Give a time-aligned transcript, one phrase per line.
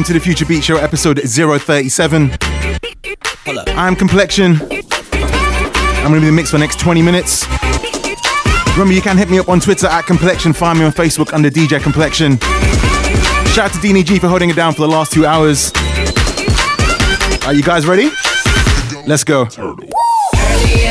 [0.00, 2.30] Welcome to the Future Beat Show, episode 037.
[3.76, 4.52] I'm Complexion.
[4.52, 7.46] I'm going to be the mix for the next 20 minutes.
[8.72, 10.54] Remember, you can hit me up on Twitter at Complexion.
[10.54, 12.38] Find me on Facebook under DJ Complexion.
[13.48, 15.70] Shout out to Deanie G for holding it down for the last two hours.
[17.44, 18.10] Are you guys ready?
[19.06, 19.50] Let's go.
[19.50, 20.86] she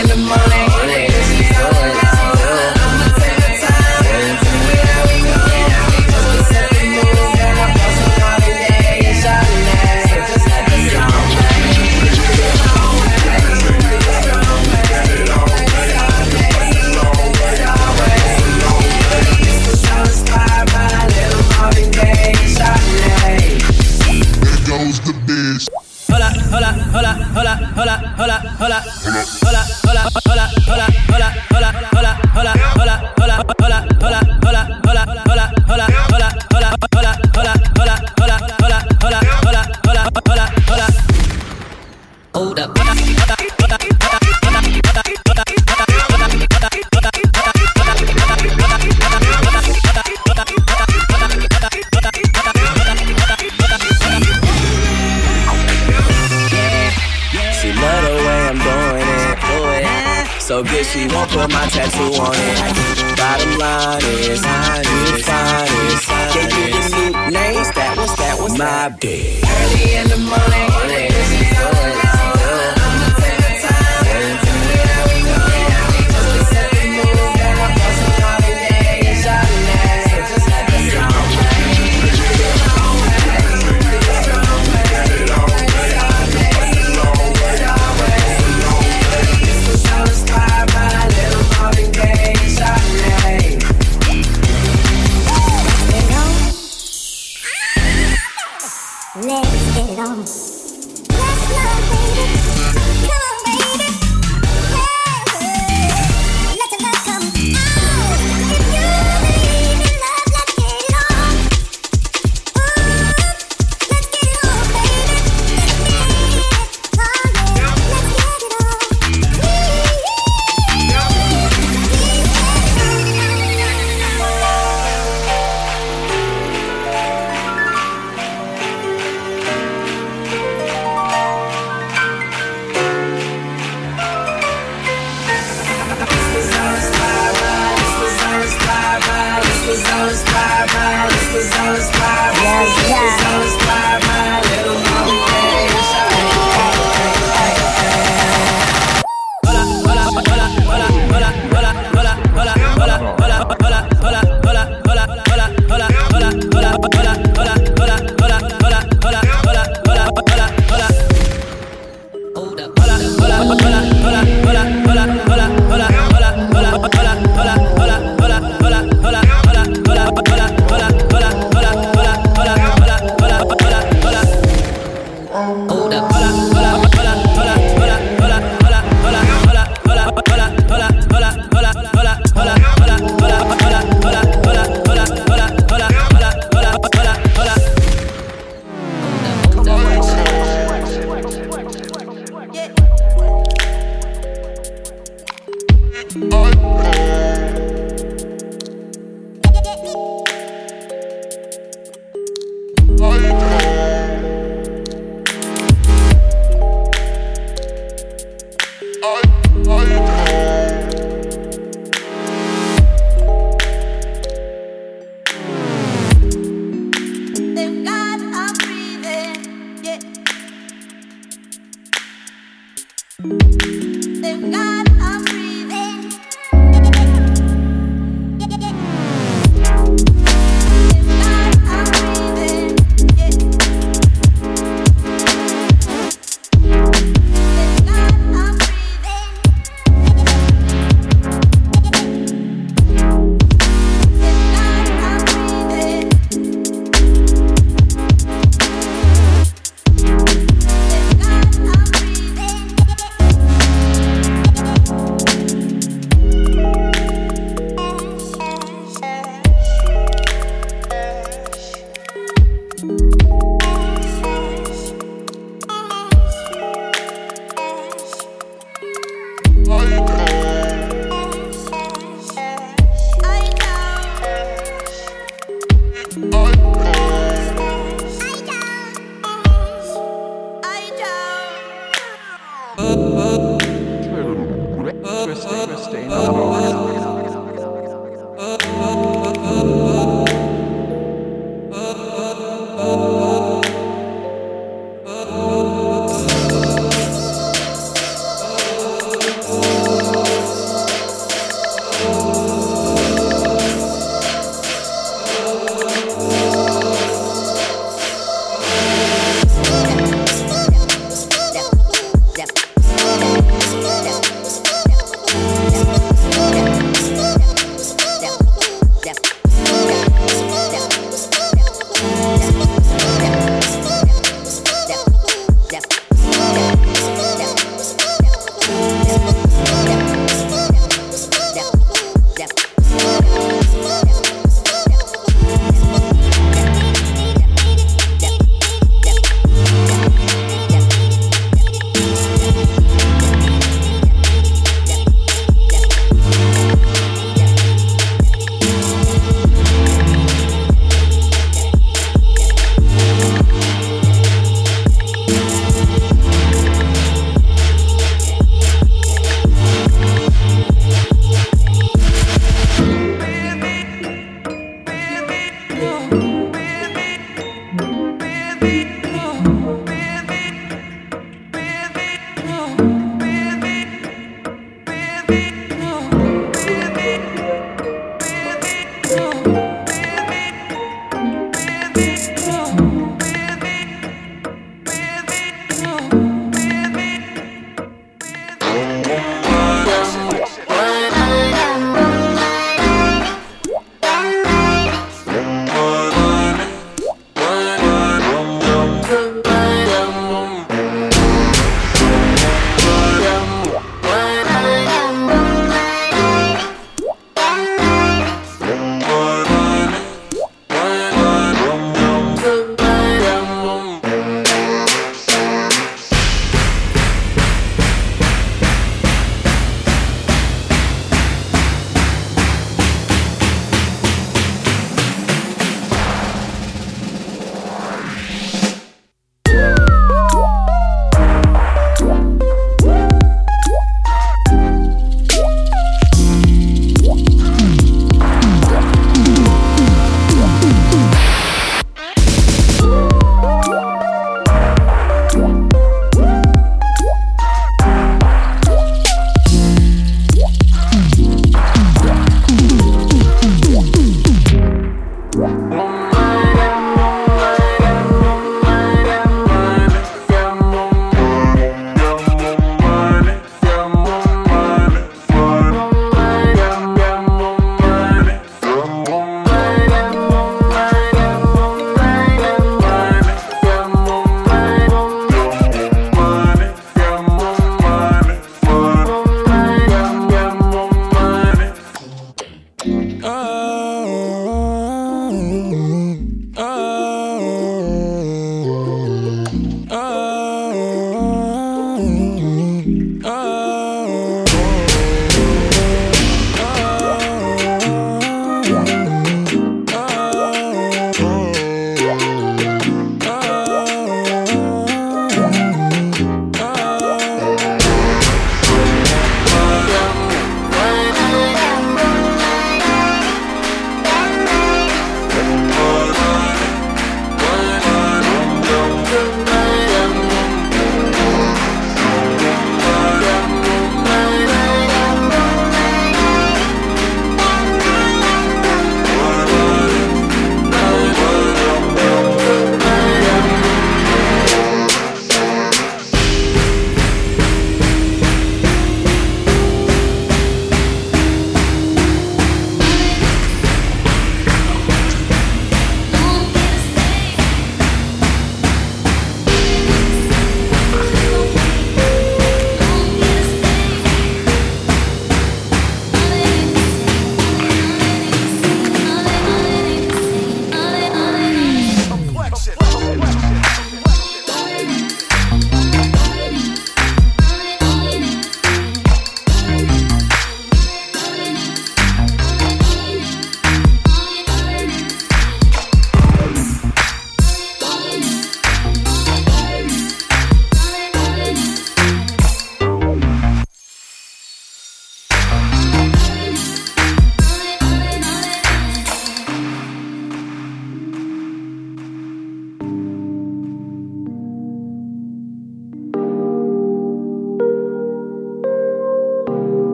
[61.99, 62.38] put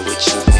[0.00, 0.51] with you,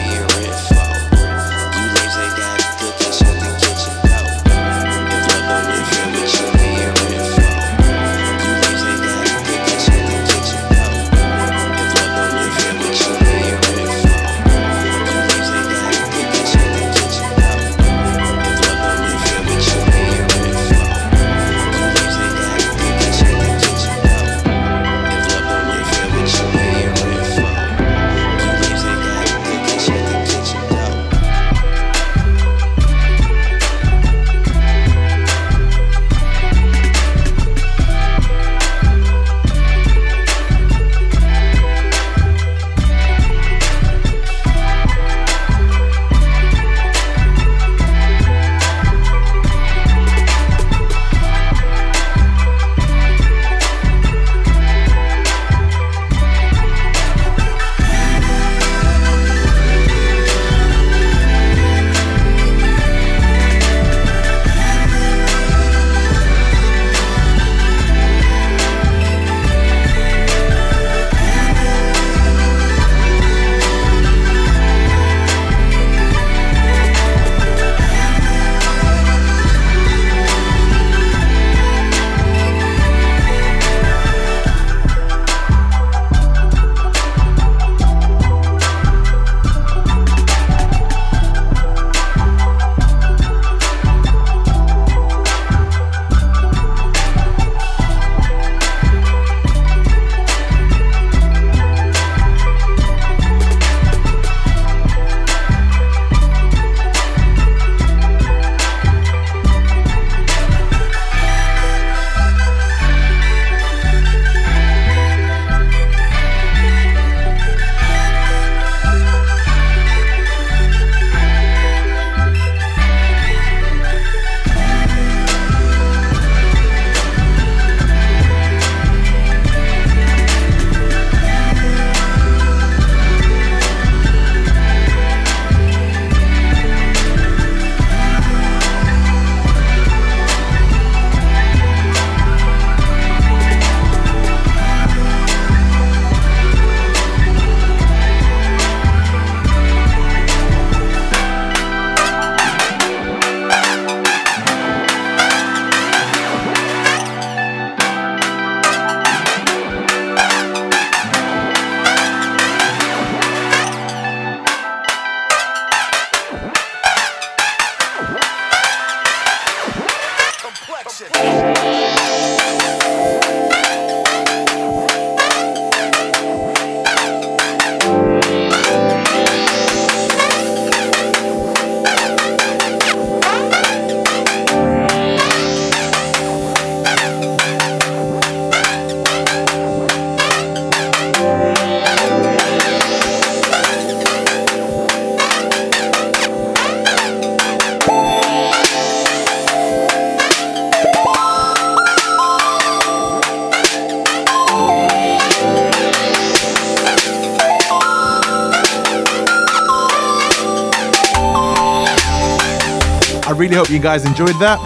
[213.73, 214.59] you guys enjoyed that.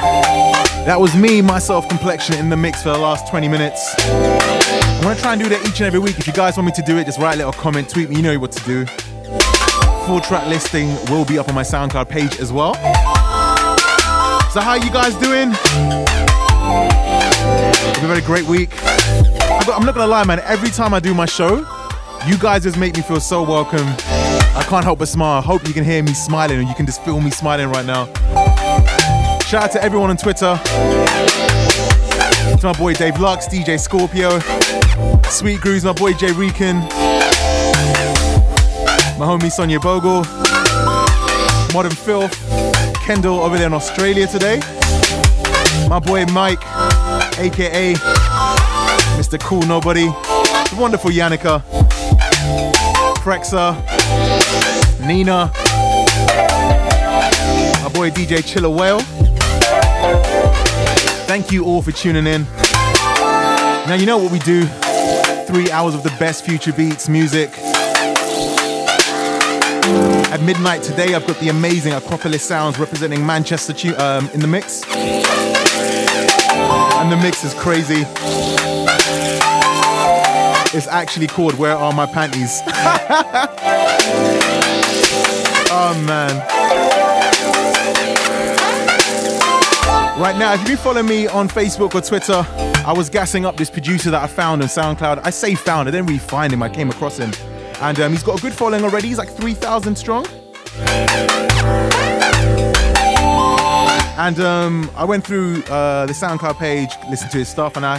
[0.84, 3.94] That was me, myself, complexion in the mix for the last 20 minutes.
[4.00, 6.18] I'm gonna try and do that each and every week.
[6.18, 8.16] If you guys want me to do it, just write a little comment, tweet me,
[8.16, 8.84] you know what to do.
[10.06, 12.74] Full track listing will be up on my SoundCloud page as well.
[14.50, 15.50] So how you guys doing?
[18.00, 18.70] You had a great week.
[19.68, 20.40] I'm not gonna lie, man.
[20.40, 21.58] Every time I do my show,
[22.26, 23.86] you guys just make me feel so welcome.
[24.56, 25.38] I can't help but smile.
[25.38, 27.86] I hope you can hear me smiling and you can just feel me smiling right
[27.86, 28.06] now.
[29.46, 30.58] Shout out to everyone on Twitter.
[32.56, 34.40] To my boy Dave Lux, DJ Scorpio,
[35.30, 36.80] Sweet Grooves, my boy Jay Reekin,
[39.16, 40.24] my homie Sonia Bogle,
[41.72, 42.34] Modern Filth,
[43.04, 44.58] Kendall over there in Australia today,
[45.88, 46.66] my boy Mike,
[47.38, 47.94] aka
[49.14, 49.38] Mr.
[49.38, 51.60] Cool Nobody, the wonderful Yannicka,
[53.22, 53.76] Prexa,
[55.06, 55.52] Nina,
[57.84, 59.15] my boy DJ Chiller Whale.
[61.38, 62.44] Thank you all for tuning in.
[63.84, 64.64] Now, you know what we do
[65.44, 67.50] three hours of the best future beats, music.
[70.32, 74.82] At midnight today, I've got the amazing Acropolis Sounds representing Manchester um, in the mix.
[77.02, 78.06] And the mix is crazy.
[80.74, 82.62] It's actually called Where Are My Panties?
[85.70, 86.95] oh man.
[90.18, 92.42] Right now, if you've been following me on Facebook or Twitter,
[92.86, 95.20] I was gassing up this producer that I found on SoundCloud.
[95.22, 97.32] I say found, I didn't really find him, I came across him.
[97.82, 100.26] And um, he's got a good following already, he's like 3,000 strong.
[104.16, 107.98] And um, I went through uh, the SoundCloud page, listened to his stuff, and I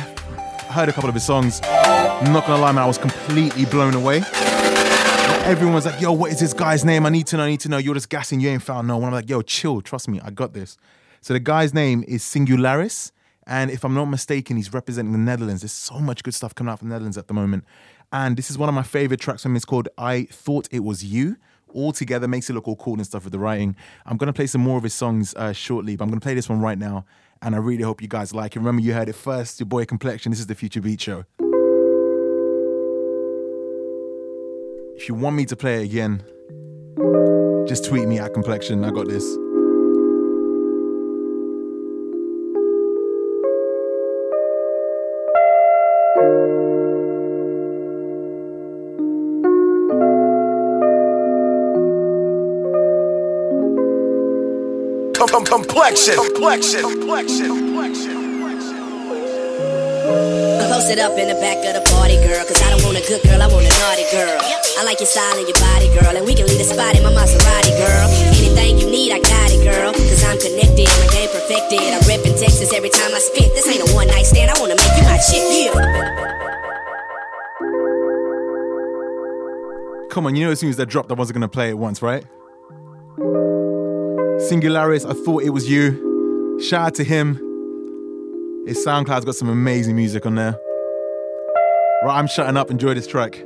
[0.71, 1.61] heard a couple of his songs.
[1.63, 4.23] I'm not gonna lie, man, I was completely blown away.
[5.45, 7.05] Everyone's like, yo, what is this guy's name?
[7.05, 7.77] I need to know, I need to know.
[7.77, 9.09] You're just gassing, you ain't found no one.
[9.09, 10.79] I'm like, yo, chill, trust me, I got this.
[11.21, 13.11] So the guy's name is Singularis.
[13.45, 15.61] And if I'm not mistaken, he's representing the Netherlands.
[15.61, 17.63] There's so much good stuff coming out from the Netherlands at the moment.
[18.11, 19.55] And this is one of my favorite tracks from him.
[19.55, 21.37] It's called I Thought It Was You.
[21.73, 23.75] All together makes it look all cool and stuff with the writing.
[24.05, 26.23] I'm going to play some more of his songs uh, shortly, but I'm going to
[26.23, 27.05] play this one right now.
[27.41, 28.59] And I really hope you guys like it.
[28.59, 29.59] Remember, you heard it first.
[29.59, 30.31] Your boy Complexion.
[30.31, 31.25] This is the Future Beat Show.
[34.97, 36.23] If you want me to play it again,
[37.67, 38.83] just tweet me at Complexion.
[38.83, 39.23] I got this.
[56.05, 56.81] Complexion.
[56.83, 57.49] Complexion.
[57.49, 58.13] Complexion.
[58.13, 58.77] Complexion.
[60.69, 62.45] Posted up in the back of the party, girl.
[62.45, 64.37] Cause I don't want a good girl, I want a naughty girl.
[64.77, 66.13] I like your style and your body, girl.
[66.13, 68.07] And we can leave the spot in my Maserati, girl.
[68.37, 69.91] Anything you need, I got it, girl.
[69.91, 71.81] Cause I'm connected, my game perfected.
[71.81, 73.49] I rip in Texas every time I spit.
[73.57, 75.73] This ain't a one night stand, I wanna make you my chick, yeah.
[80.13, 82.01] Come on, you know as soon as that dropped, I wasn't gonna play it once,
[82.01, 82.23] right?
[84.49, 86.57] Singularis, I thought it was you.
[86.61, 87.35] Shout out to him.
[88.65, 90.57] His SoundCloud's got some amazing music on there.
[92.05, 92.71] Right, I'm shutting up.
[92.71, 93.43] Enjoy this track.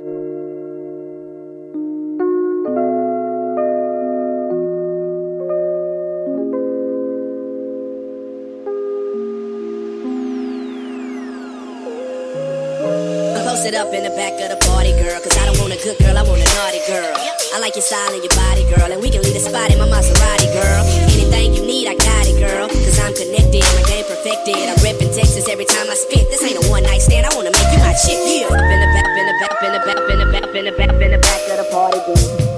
[13.74, 15.18] Up in the back of the party, girl.
[15.20, 17.41] Cause I don't want a good girl, I want a naughty girl.
[17.52, 18.88] I like your style and your body, girl.
[18.88, 20.82] And we can leave the spot in my Maserati, girl.
[21.12, 22.68] Anything you need, I got it, girl.
[22.68, 24.56] Cause I'm connected, my game perfected.
[24.56, 26.32] I rip in Texas every time I spit.
[26.32, 28.48] This ain't a one night stand, I wanna make you my chick, yeah.
[28.48, 30.72] Up in the back, in the back, in the back, in the back, in the
[30.72, 32.51] back, in the back of the party, girl.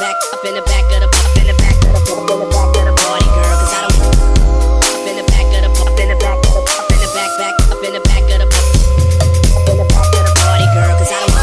[0.00, 2.40] Back up in the back of the up in the back of the up in
[2.40, 5.68] the back of the party girl cause I don't up in the back of the
[5.76, 7.28] up in the back up in the back
[7.68, 11.20] up in the back of the up in the back of the party girl I
[11.20, 11.36] don't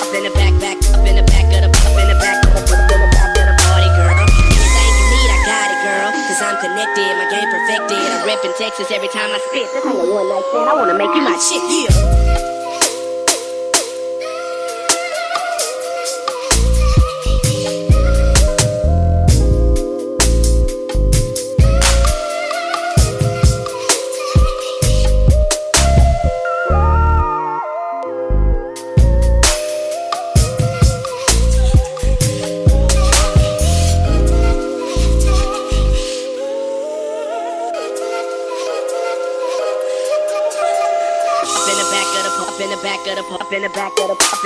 [0.00, 2.40] up in the back back up in the back of the up in the back
[2.48, 7.28] of the party girl anything you need I got it girl cause I'm connected my
[7.28, 10.48] game perfected I rip in Texas every time I spit this ain't a one night
[10.48, 12.23] stand I wanna make you my chick yeah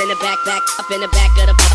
[0.09, 1.68] in the back back up in the back of the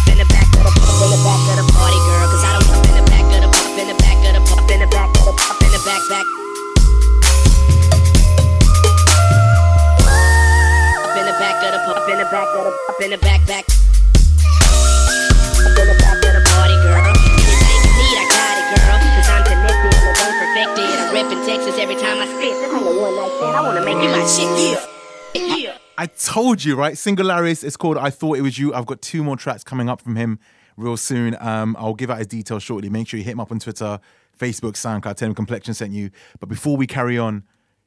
[26.34, 26.96] told you, right?
[26.96, 27.63] Singularis.
[27.63, 28.74] It's called I Thought It Was You.
[28.74, 30.39] I've got two more tracks coming up from him
[30.78, 31.38] real soon.
[31.39, 32.89] Um, I'll give out his details shortly.
[32.89, 34.00] Make sure you hit him up on Twitter,
[34.39, 35.15] Facebook, SoundCloud.
[35.15, 36.10] Tell him Complexion sent you.
[36.39, 37.43] But before we carry on,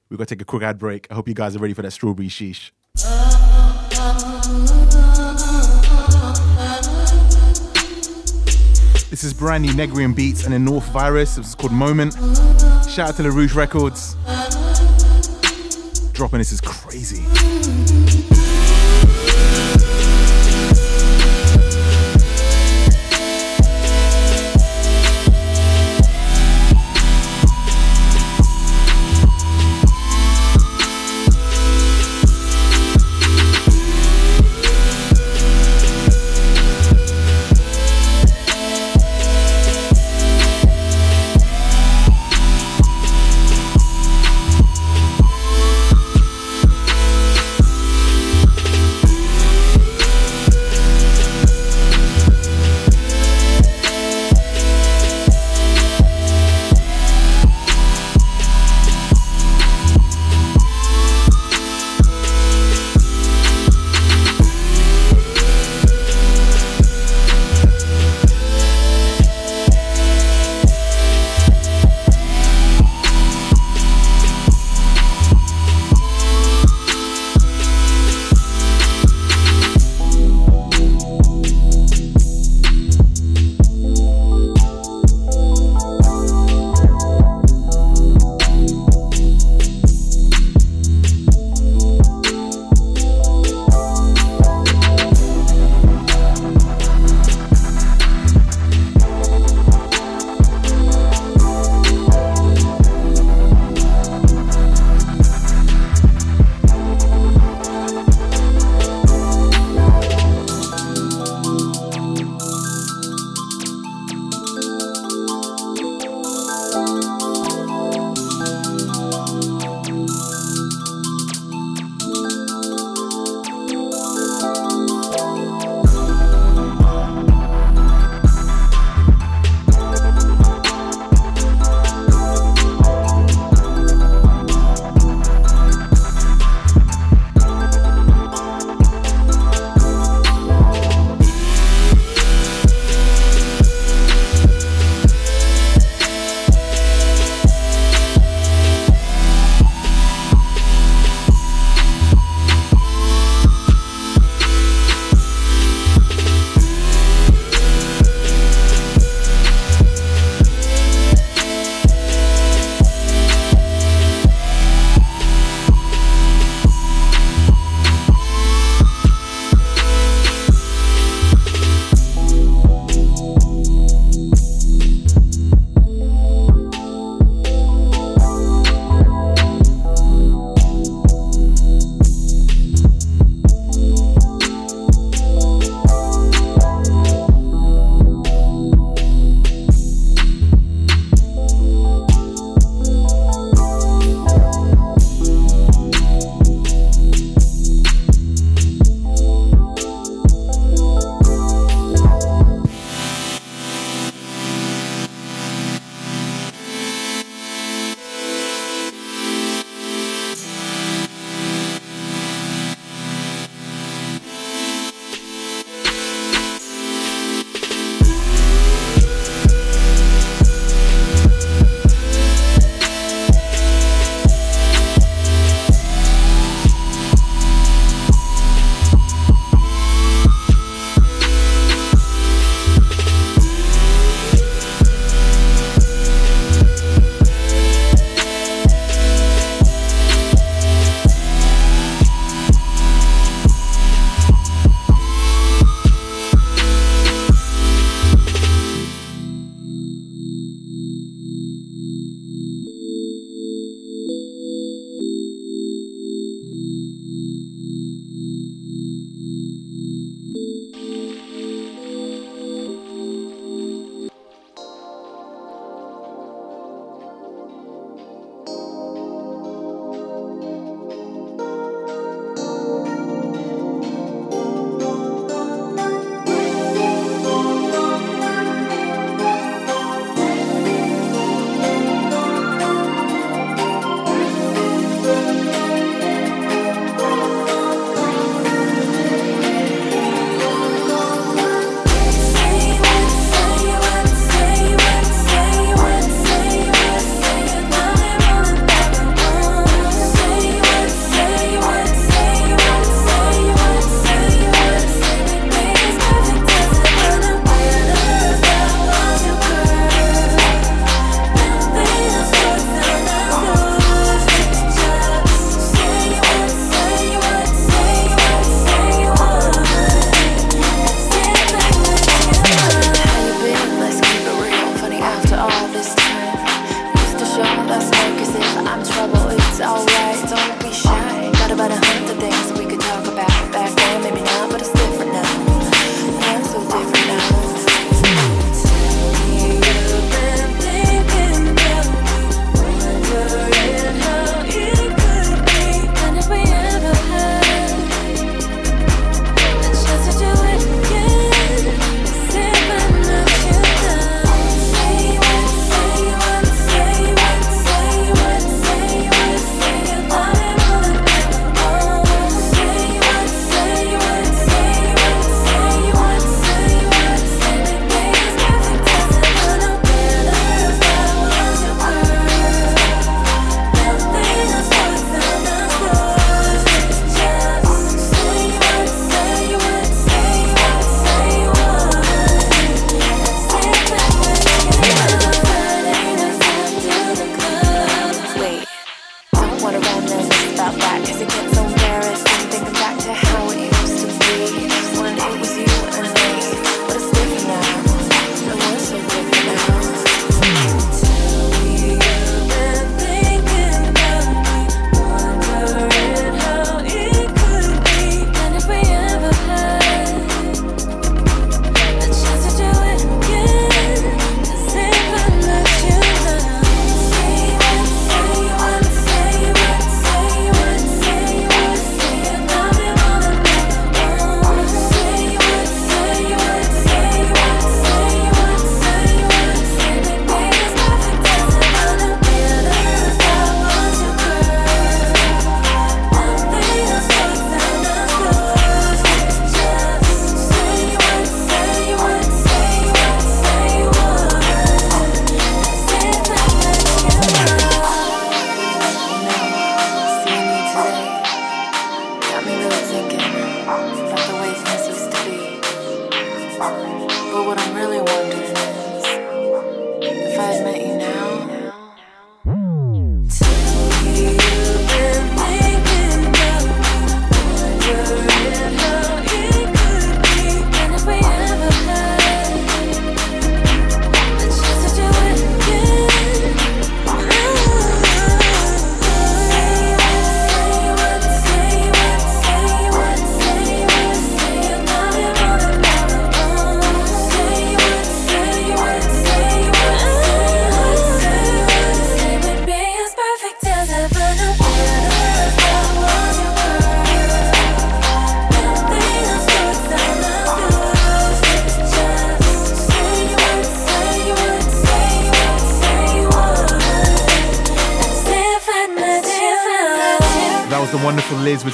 [0.09, 1.09] we've got to take a quick ad break.
[1.11, 2.71] I hope you guys are ready for that strawberry sheesh.
[9.11, 11.35] This is brand new Neguim Beats and a North Virus.
[11.35, 12.13] This is called Moment.
[12.89, 14.15] Shout out to LaRouche Records.
[16.13, 17.25] Dropping this is crazy.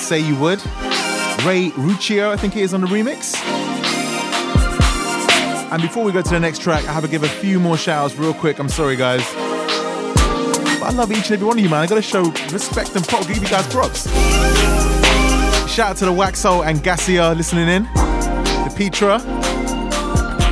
[0.03, 0.59] Say You Would.
[1.47, 3.35] Rey Ruccio, I think it is on the remix.
[5.73, 7.77] And before we go to the next track, I have to give a few more
[7.77, 8.59] shouts real quick.
[8.59, 9.23] I'm sorry, guys.
[9.35, 11.81] But I love each and every one of you, man.
[11.81, 14.11] I gotta show respect and prop, give you guys props.
[15.73, 17.85] Shout out to the Waxo and Gassia listening in.
[17.85, 19.21] The Petra.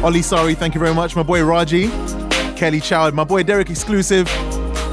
[0.03, 1.17] Ollie, sorry, thank you very much.
[1.17, 1.89] My boy Raji.
[2.57, 4.29] Kelly Chowd, my boy Derek Exclusive.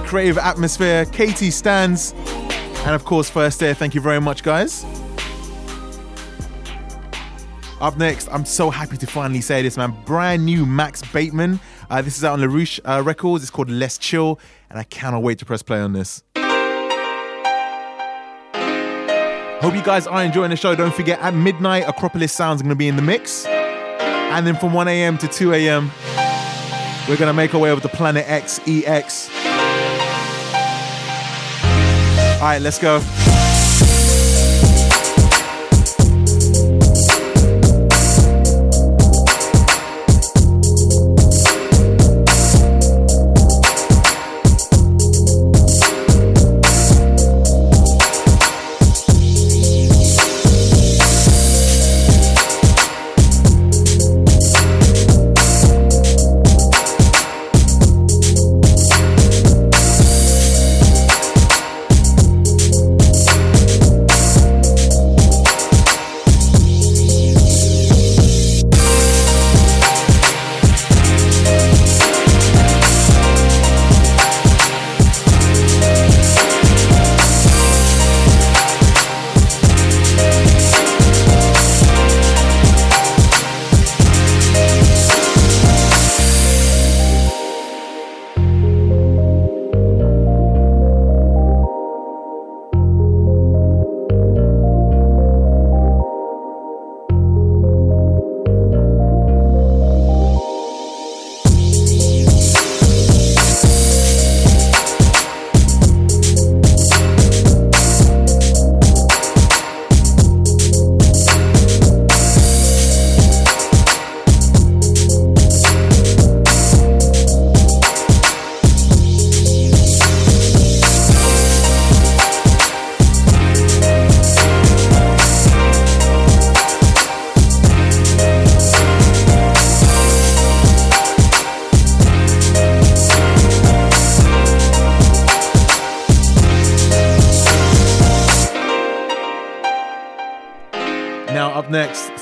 [0.06, 1.06] Creative Atmosphere.
[1.06, 2.14] Katie Stands.
[2.88, 4.86] And of course, First Air, thank you very much, guys.
[7.82, 9.94] Up next, I'm so happy to finally say this, man.
[10.06, 11.60] Brand new Max Bateman.
[11.90, 13.44] Uh, this is out on LaRouche uh, Records.
[13.44, 16.24] It's called Let's Chill, and I cannot wait to press play on this.
[19.60, 20.74] Hope you guys are enjoying the show.
[20.74, 23.46] Don't forget, at midnight, Acropolis Sounds are going to be in the mix.
[23.48, 25.18] And then from 1 a.m.
[25.18, 25.92] to 2 a.m.,
[27.10, 29.30] we're going to make our way over to Planet X EX.
[32.40, 33.27] All right, let's go.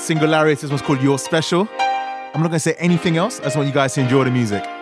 [0.06, 0.60] Singularis.
[0.60, 1.68] This one's called You're Special.
[1.80, 3.40] I'm not going to say anything else.
[3.40, 4.75] I just want you guys to enjoy the music.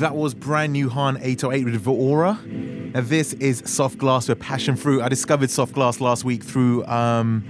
[0.00, 2.38] That was brand new Han 808 with Aura.
[2.42, 5.02] And this is Soft Glas with Passion Fruit.
[5.02, 7.44] I discovered Soft Glas last week through, um,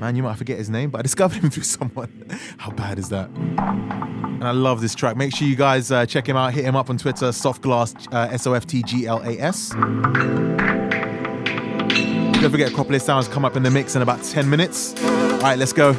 [0.00, 2.24] man, you might forget his name, but I discovered him through someone.
[2.56, 3.28] How bad is that?
[3.28, 5.14] And I love this track.
[5.14, 6.54] Make sure you guys uh, check him out.
[6.54, 9.38] Hit him up on Twitter, Soft Glas, uh, S O F T G L A
[9.38, 9.72] S.
[12.40, 14.94] Don't forget, Acropolis Sounds come up in the mix in about 10 minutes.
[15.04, 15.92] All right, let's go.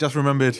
[0.00, 0.56] just remembered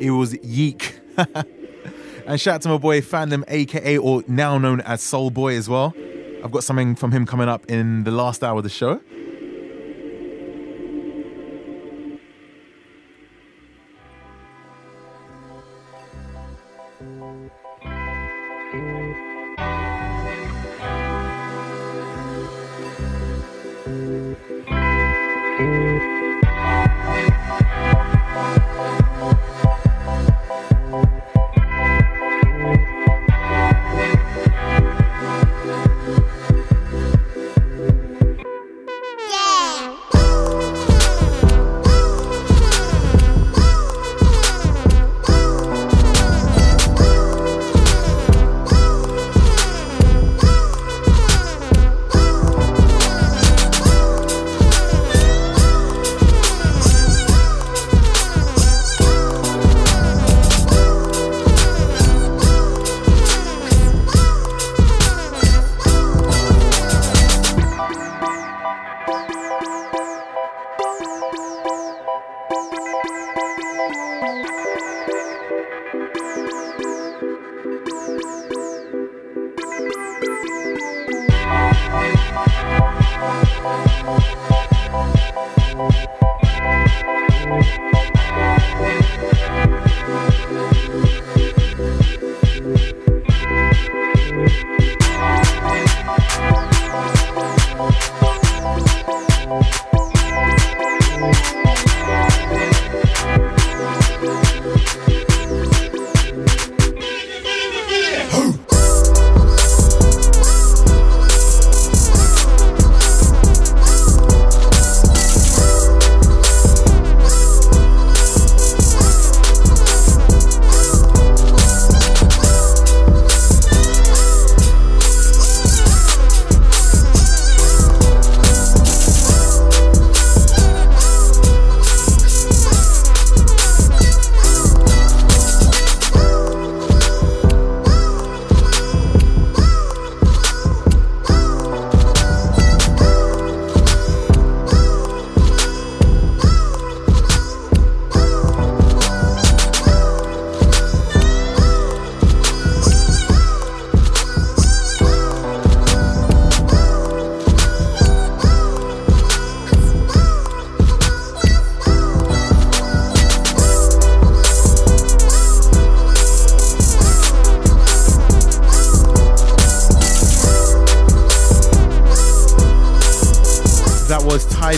[0.00, 0.98] it was Yeek.
[2.26, 5.68] and shout out to my boy Fandom, aka or now known as Soul Boy as
[5.68, 5.94] well.
[6.42, 9.00] I've got something from him coming up in the last hour of the show.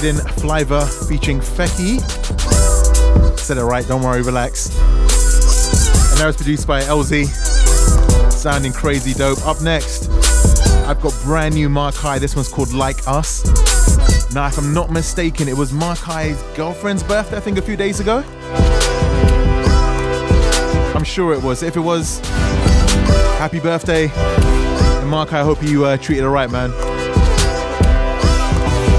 [0.06, 2.00] Poseidon Flyver featuring Feki.
[3.38, 4.70] Said it right, don't worry, relax.
[4.78, 7.26] And that was produced by Elzie.
[8.30, 9.44] Sounding crazy dope.
[9.44, 10.08] Up next,
[10.86, 12.20] I've got brand new Markai.
[12.20, 13.44] This one's called Like Us.
[14.32, 17.98] Now, if I'm not mistaken, it was Markai's girlfriend's birthday, I think, a few days
[17.98, 18.22] ago.
[20.94, 21.64] I'm sure it was.
[21.64, 22.20] If it was,
[23.38, 24.08] happy birthday.
[24.14, 26.70] And Mark, I hope you uh, treated her right, man.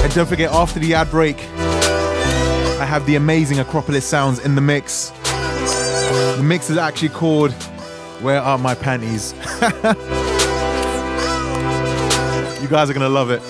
[0.08, 4.62] And don't forget, after the ad break, I have the amazing Acropolis sounds in the
[4.62, 5.10] mix.
[5.10, 7.52] The mix is actually called
[8.22, 9.34] Where Are My Panties?
[12.62, 13.42] you guys are gonna love it.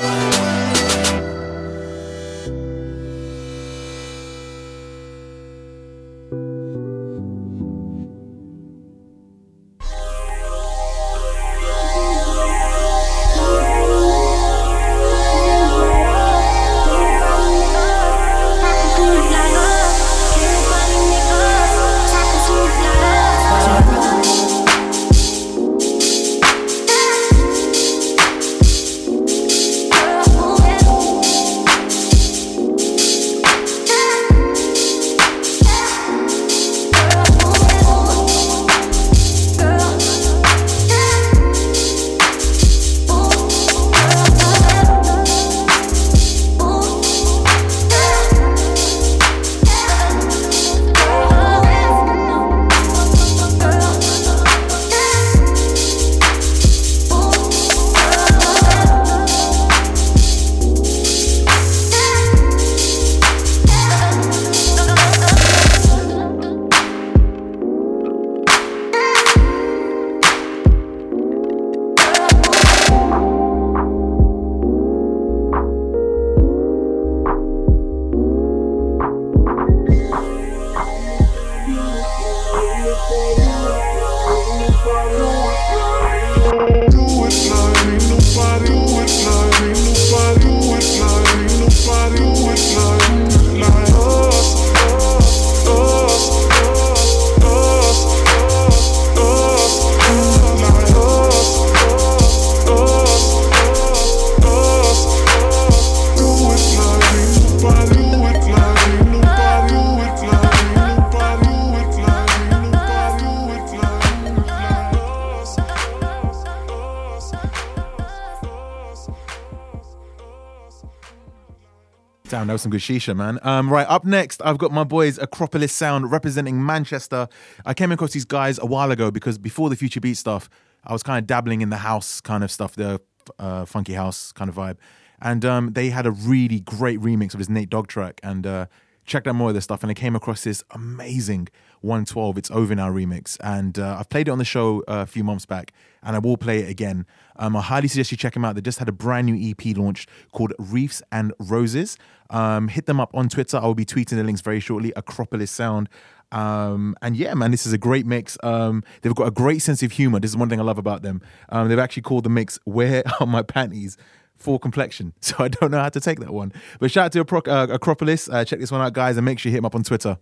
[122.30, 123.40] Damn, that was some good shisha, man.
[123.44, 127.30] Um, right, up next, I've got my boys Acropolis Sound representing Manchester.
[127.66, 130.50] I came across these guys a while ago because before the Future Beat stuff,
[130.84, 133.00] I was kind of dabbling in the house kind of stuff, the
[133.40, 134.76] uh, funky house kind of vibe.
[135.22, 138.20] And um, they had a really great remix of this Nate Dogg track.
[138.22, 138.66] And uh,
[139.08, 139.82] checked out more of their stuff.
[139.82, 141.48] And I came across this amazing
[141.82, 143.38] 112 It's Over Now remix.
[143.42, 145.74] And uh, I've played it on the show a few months back.
[146.04, 147.08] And I will play it again.
[147.38, 148.56] Um, I highly suggest you check them out.
[148.56, 151.98] They just had a brand new EP launched called Reefs and Roses.
[152.30, 153.58] Um, hit them up on Twitter.
[153.58, 154.94] I will be tweeting the links very shortly.
[154.96, 155.90] Acropolis Sound.
[156.32, 158.38] Um, and yeah, man, this is a great mix.
[158.44, 160.20] Um, they've got a great sense of humor.
[160.20, 161.22] This is one thing I love about them.
[161.50, 163.98] Um, they've actually called the mix "Where Are My Panties."
[164.38, 165.14] For complexion.
[165.22, 166.54] So I don't know how to take that one.
[166.80, 168.30] But shout out to Apro- uh, Acropolis.
[168.30, 170.18] Uh, check this one out, guys, and make sure you hit him up on Twitter.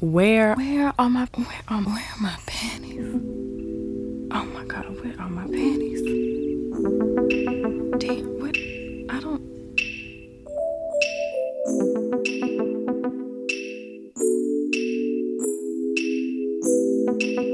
[0.00, 3.14] Where where are my where are, where are my panties?
[4.32, 6.02] Oh my god, where are my panties?
[8.00, 8.56] Damn, what?
[9.14, 9.42] I don't.
[17.06, 17.53] If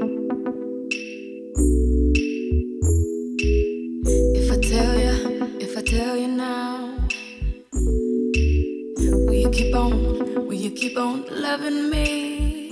[9.51, 12.69] keep on, will you keep on loving me?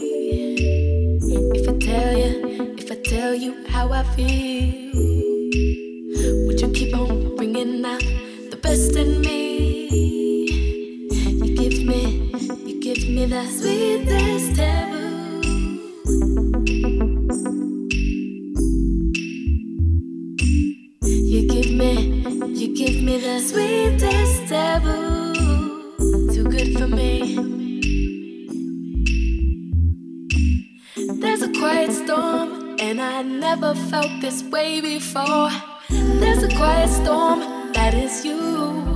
[1.55, 4.91] If I tell you, if I tell you how I feel,
[6.47, 7.99] would you keep on bringing out
[8.51, 10.47] the best in me?
[11.11, 12.31] You give me,
[12.65, 14.99] you give me the sweetest taboo.
[21.03, 22.23] You give me,
[22.55, 25.18] you give me the sweetest taboo.
[31.89, 35.49] Quiet storm, and I never felt this way before.
[35.89, 37.39] There's a quiet storm,
[37.73, 38.95] that is you.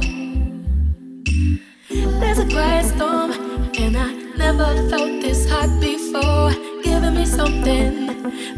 [1.89, 3.31] There's a quiet storm,
[3.79, 6.51] and I never felt this hot before.
[6.83, 7.95] Giving me something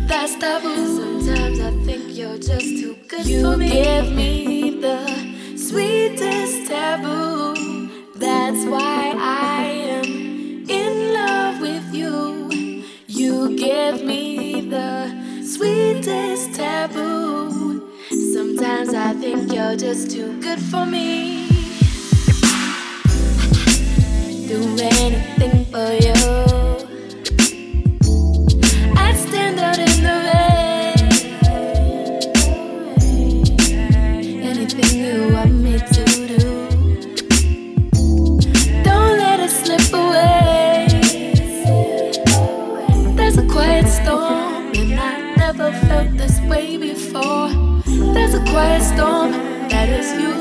[0.06, 1.22] that's taboo.
[1.24, 3.68] Sometimes I think you're just too good you for me.
[3.68, 4.98] You give me the
[5.56, 7.56] sweetest taboo.
[8.16, 9.64] That's that's why I
[9.98, 12.35] am in love with you.
[13.16, 15.10] You give me the
[15.42, 17.90] sweetest taboo.
[18.34, 21.48] Sometimes I think you're just too good for me.
[24.50, 26.66] Do anything for you.
[48.56, 49.32] Quiet storm
[49.68, 50.34] that is you.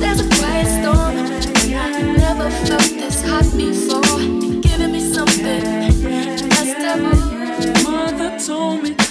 [0.00, 4.18] There's a quiet storm, and I never felt this hot before.
[4.62, 5.62] Giving me something
[6.48, 7.90] that's taboo.
[7.90, 9.03] Mother told me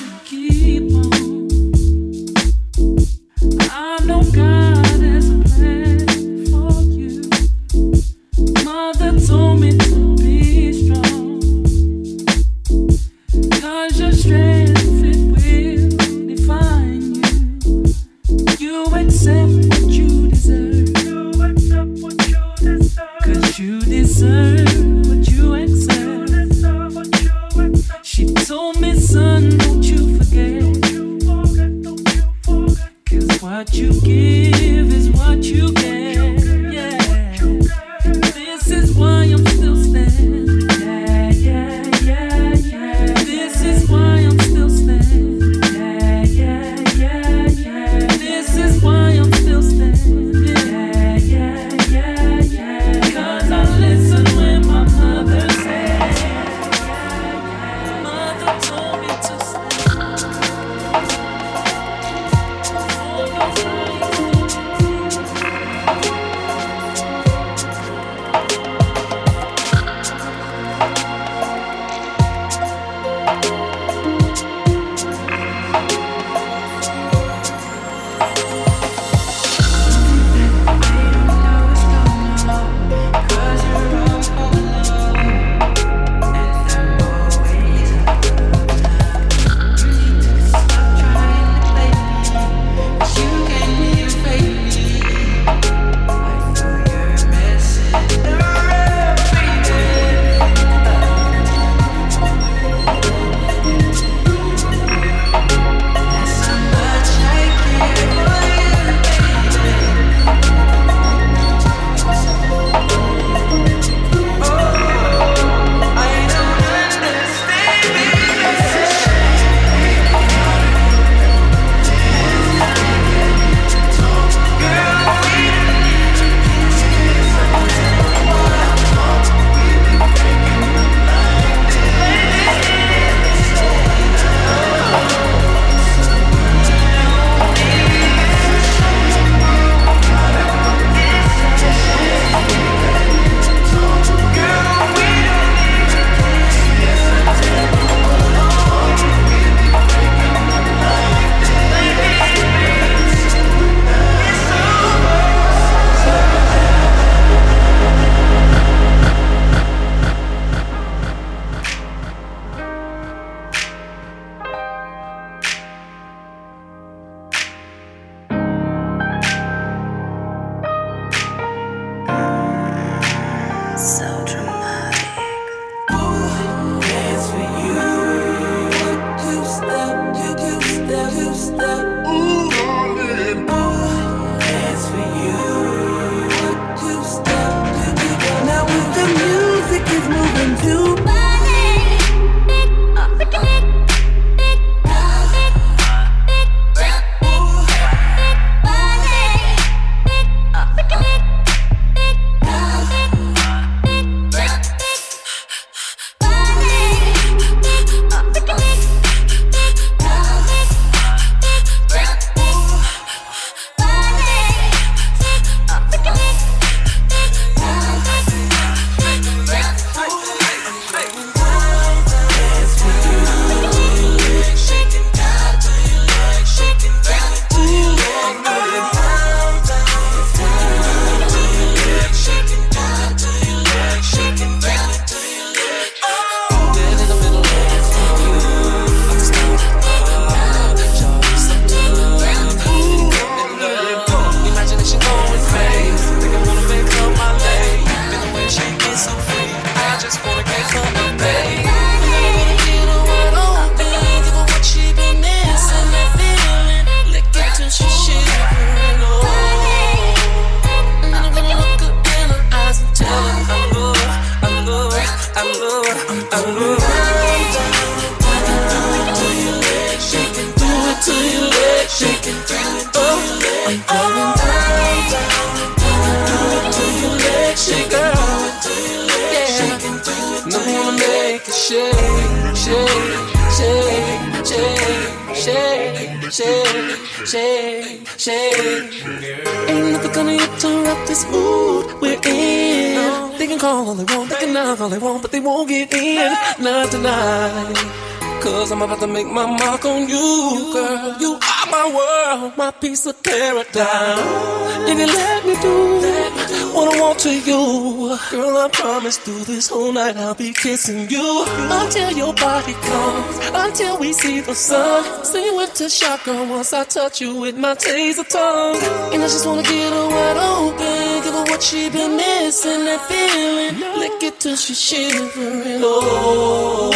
[310.64, 311.46] kissing you.
[311.82, 315.26] Until your body comes, until we see the sun.
[315.26, 318.78] See with the shock, girl, once I touch you with my taser tongue.
[319.14, 323.02] And I just wanna get her wide open, give her what she been missing, that
[323.10, 323.76] feeling.
[324.00, 325.82] Lick it till she's shivering.
[325.84, 326.92] Oh,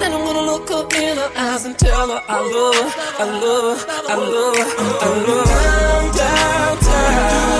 [0.00, 3.26] then I'm gonna look up in her eyes and tell her I love her, I
[3.44, 4.68] love her, I love her,
[5.04, 6.12] I love her.
[6.16, 7.59] Down, down, down.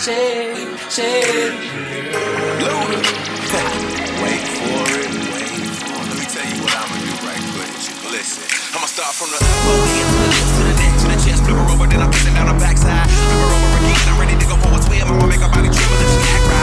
[0.00, 1.56] Shake, shake.
[4.20, 5.08] Wait for it.
[5.08, 7.40] Let me tell you what I'ma do right.
[8.12, 8.44] Listen,
[8.76, 11.86] I'ma start from the to the to the neck to the chest, flip her over,
[11.86, 13.08] then I'm kissing down her backside.
[13.08, 15.06] Flip her over again, I'm ready to go for a swim.
[15.08, 16.55] I'ma make her body tremble she act right.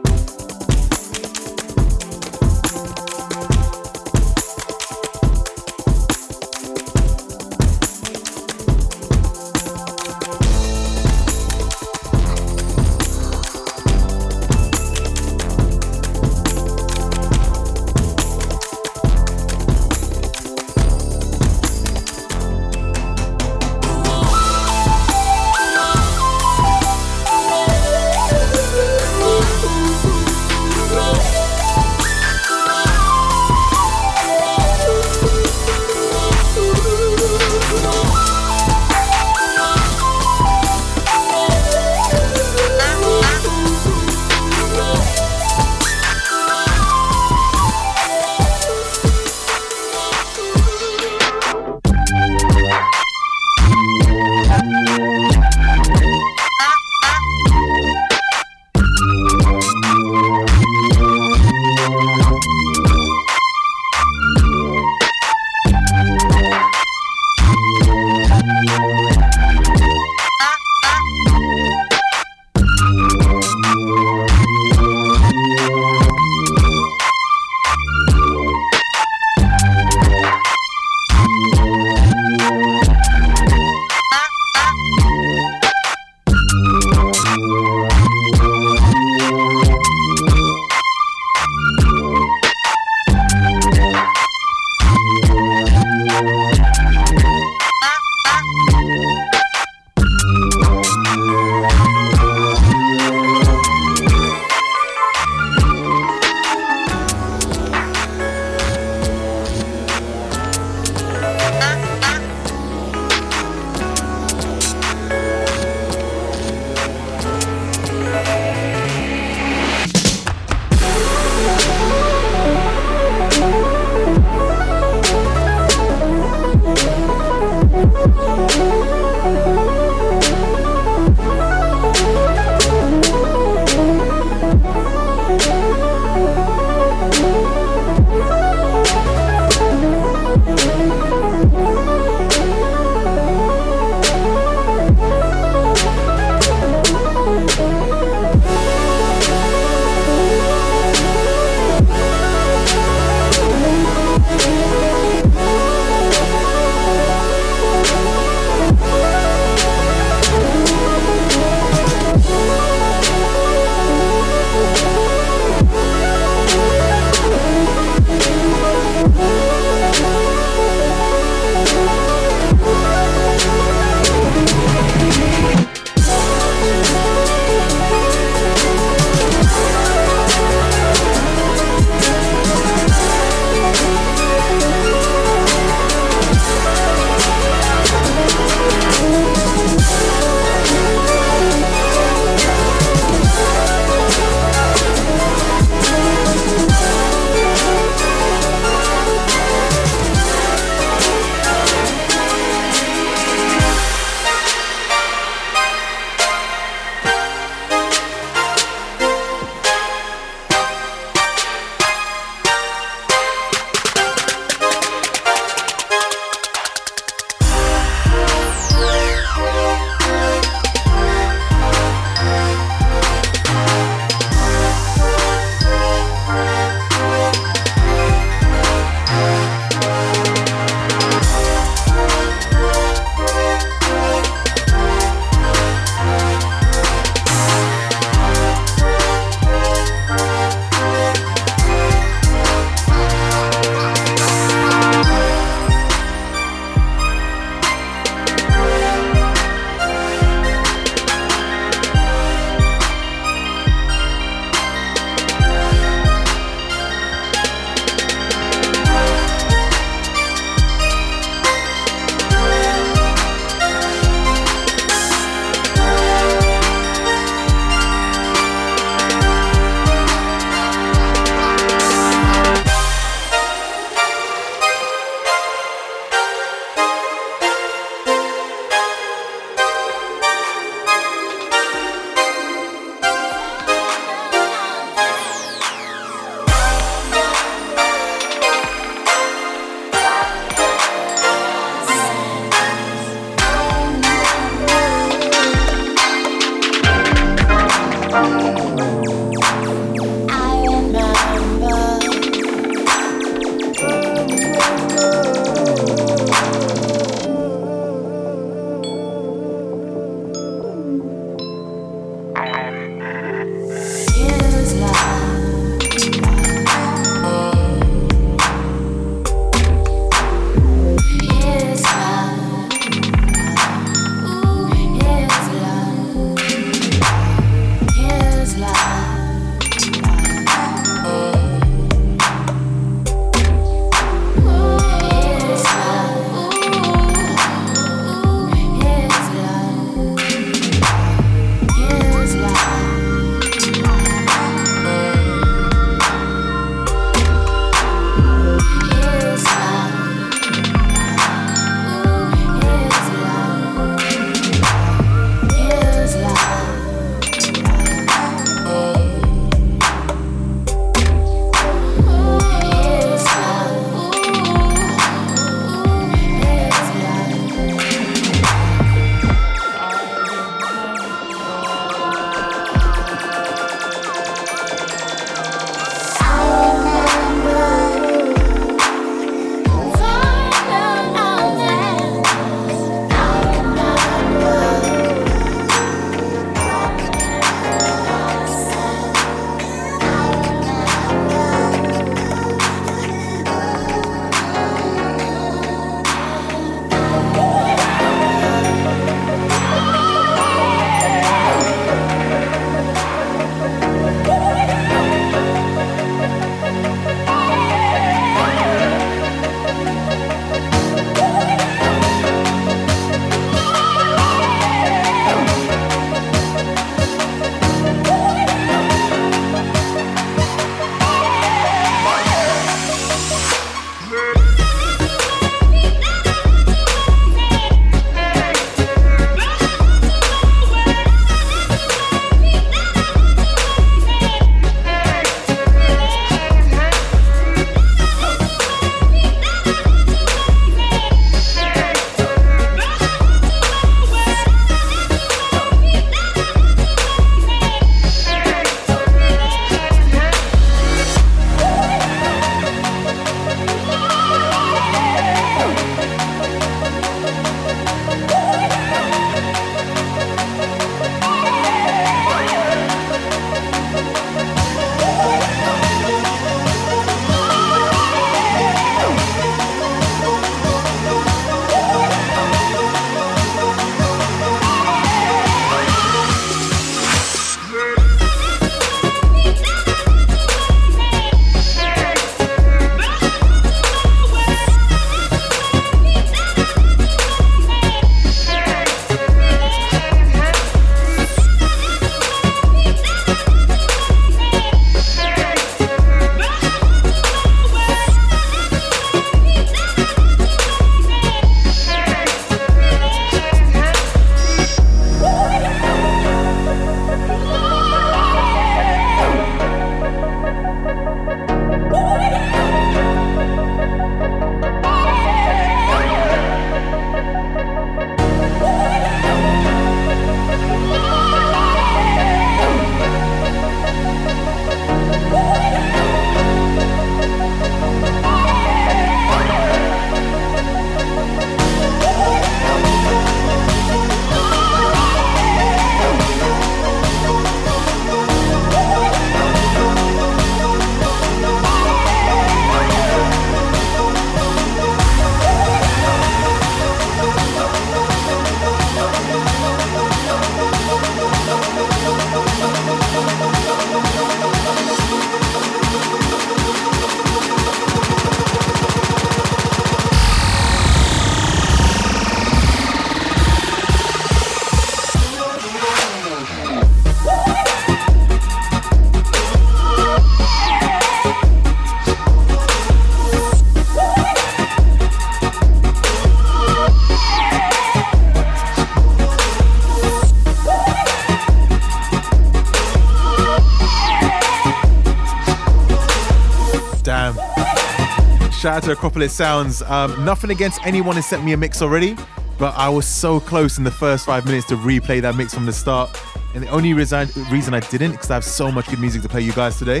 [588.74, 589.82] Shout out to Acropolis Sounds.
[589.82, 592.16] Um, nothing against anyone who sent me a mix already,
[592.58, 595.64] but I was so close in the first five minutes to replay that mix from
[595.64, 596.20] the start.
[596.56, 599.28] And the only reason, reason I didn't, because I have so much good music to
[599.28, 600.00] play you guys today.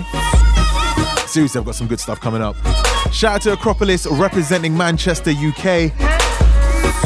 [1.28, 2.56] Seriously, I've got some good stuff coming up.
[3.12, 5.92] Shout out to Acropolis representing Manchester, UK.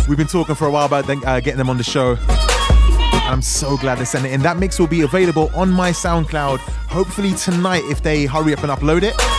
[0.09, 2.17] We've been talking for a while about uh, getting them on the show.
[3.29, 4.41] I'm so glad they sent it in.
[4.41, 8.73] That mix will be available on my SoundCloud, hopefully tonight if they hurry up and
[8.73, 9.38] upload it.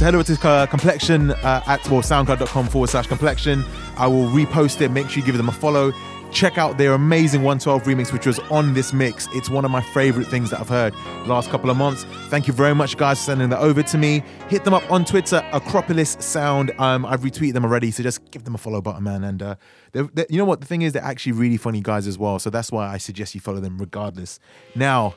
[0.00, 3.62] So head over to uh, complexion uh, at well, soundcloud.com forward slash complexion.
[3.98, 4.90] I will repost it.
[4.90, 5.92] Make sure you give them a follow.
[6.32, 9.28] Check out their amazing 112 remix, which was on this mix.
[9.32, 10.94] It's one of my favorite things that I've heard
[11.26, 12.04] last couple of months.
[12.30, 14.22] Thank you very much, guys, for sending that over to me.
[14.48, 16.72] Hit them up on Twitter, Acropolis Sound.
[16.78, 19.22] Um, I've retweeted them already, so just give them a follow button, man.
[19.22, 19.56] And uh,
[19.92, 20.62] they're, they're- you know what?
[20.62, 22.38] The thing is, they're actually really funny guys as well.
[22.38, 24.40] So that's why I suggest you follow them regardless.
[24.74, 25.14] Now,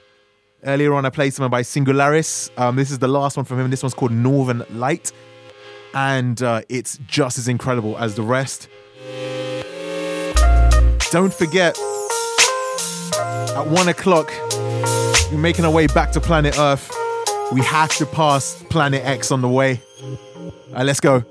[0.66, 2.50] Earlier on, I played something by Singularis.
[2.58, 3.70] Um, this is the last one from him.
[3.70, 5.12] This one's called Northern Light,
[5.94, 8.70] and uh, it's just as incredible as the rest.
[11.12, 11.78] Don't forget,
[13.18, 14.32] at one o'clock,
[15.32, 16.90] we're making our way back to planet Earth.
[17.52, 19.82] We have to pass Planet X on the way.
[20.72, 21.26] Let's go.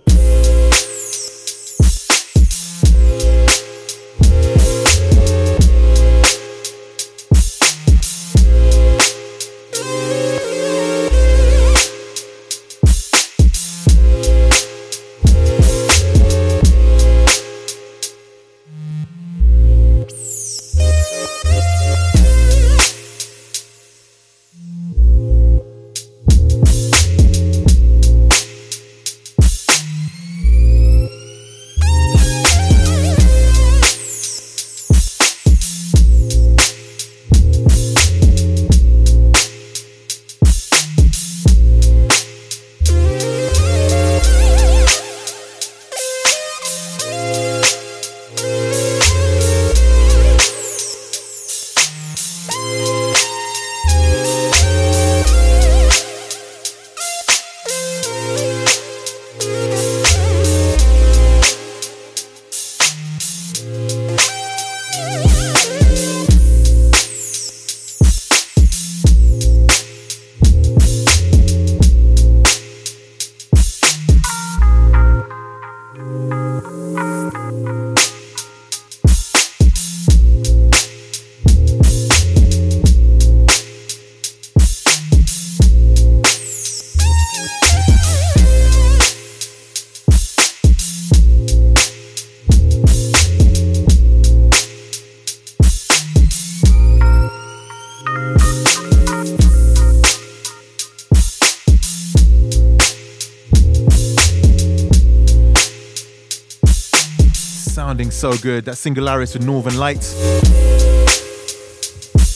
[108.22, 108.64] So good.
[108.66, 110.14] That Singularis with Northern Lights.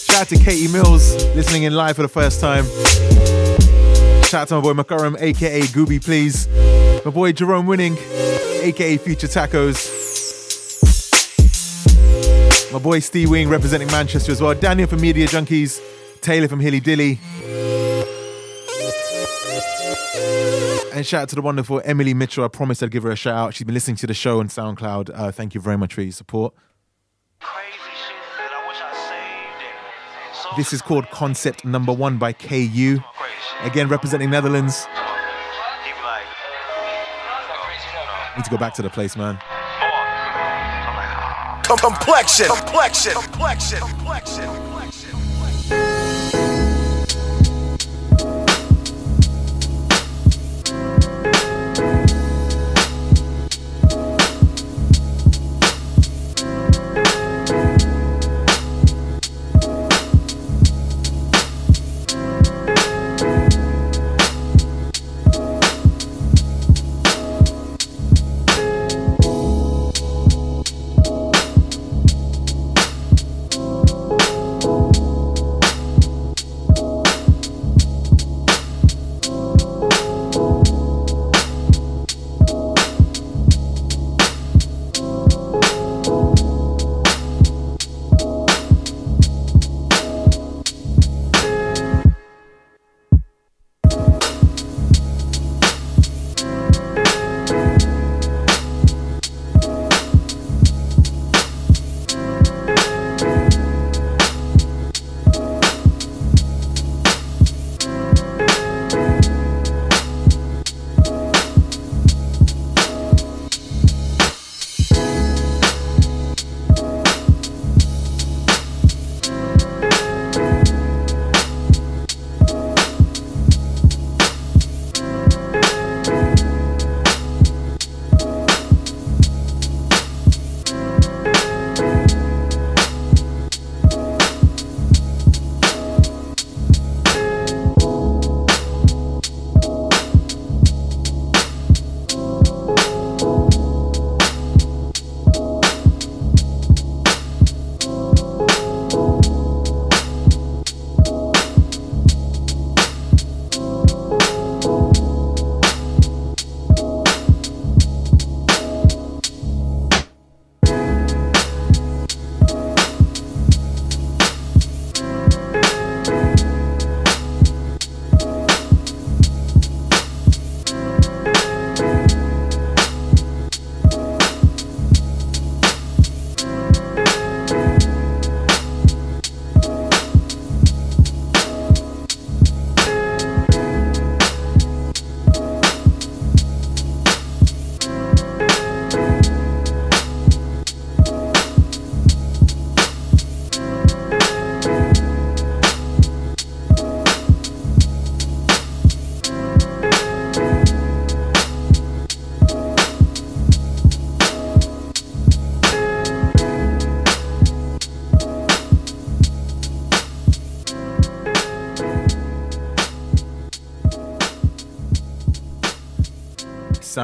[0.05, 2.65] Shout out to Katie Mills, listening in live for the first time.
[4.25, 6.49] Shout out to my boy Makaram, aka Gooby Please.
[7.05, 7.97] My boy Jerome Winning,
[8.63, 9.93] aka Future Tacos.
[12.73, 14.57] My boy Steve Wing representing Manchester as well.
[14.57, 15.81] Daniel from Media Junkies.
[16.21, 17.21] Taylor from Hilly Dilly.
[20.97, 22.43] And shout out to the wonderful Emily Mitchell.
[22.43, 23.53] I promised I'd give her a shout out.
[23.53, 25.11] She's been listening to the show on SoundCloud.
[25.13, 26.55] Uh, thank you very much for your support.
[30.57, 33.05] This is called Concept Number One by KA-YU.
[33.61, 34.87] Again, representing Netherlands.
[38.35, 39.39] Need to go back to the place, man.
[41.63, 44.49] Complexion, complexion, complexion, complexion.
[44.49, 45.16] Thank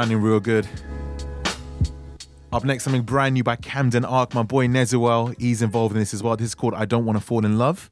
[0.03, 0.67] Sounding real good.
[2.53, 5.33] Up next, something brand new by Camden Arc, my boy Nezuel.
[5.41, 6.37] He's involved in this as well.
[6.37, 7.89] This is called I Don't Want to Fall in Love.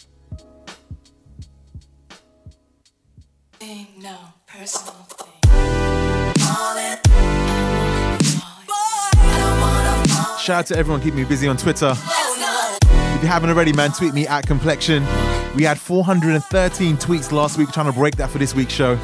[3.60, 4.96] Ain't no personal.
[10.40, 11.92] Shout out to everyone keeping me busy on Twitter.
[11.94, 15.04] If you haven't already, man, tweet me at Complexion.
[15.54, 18.98] We had 413 tweets last week, trying to break that for this week's show.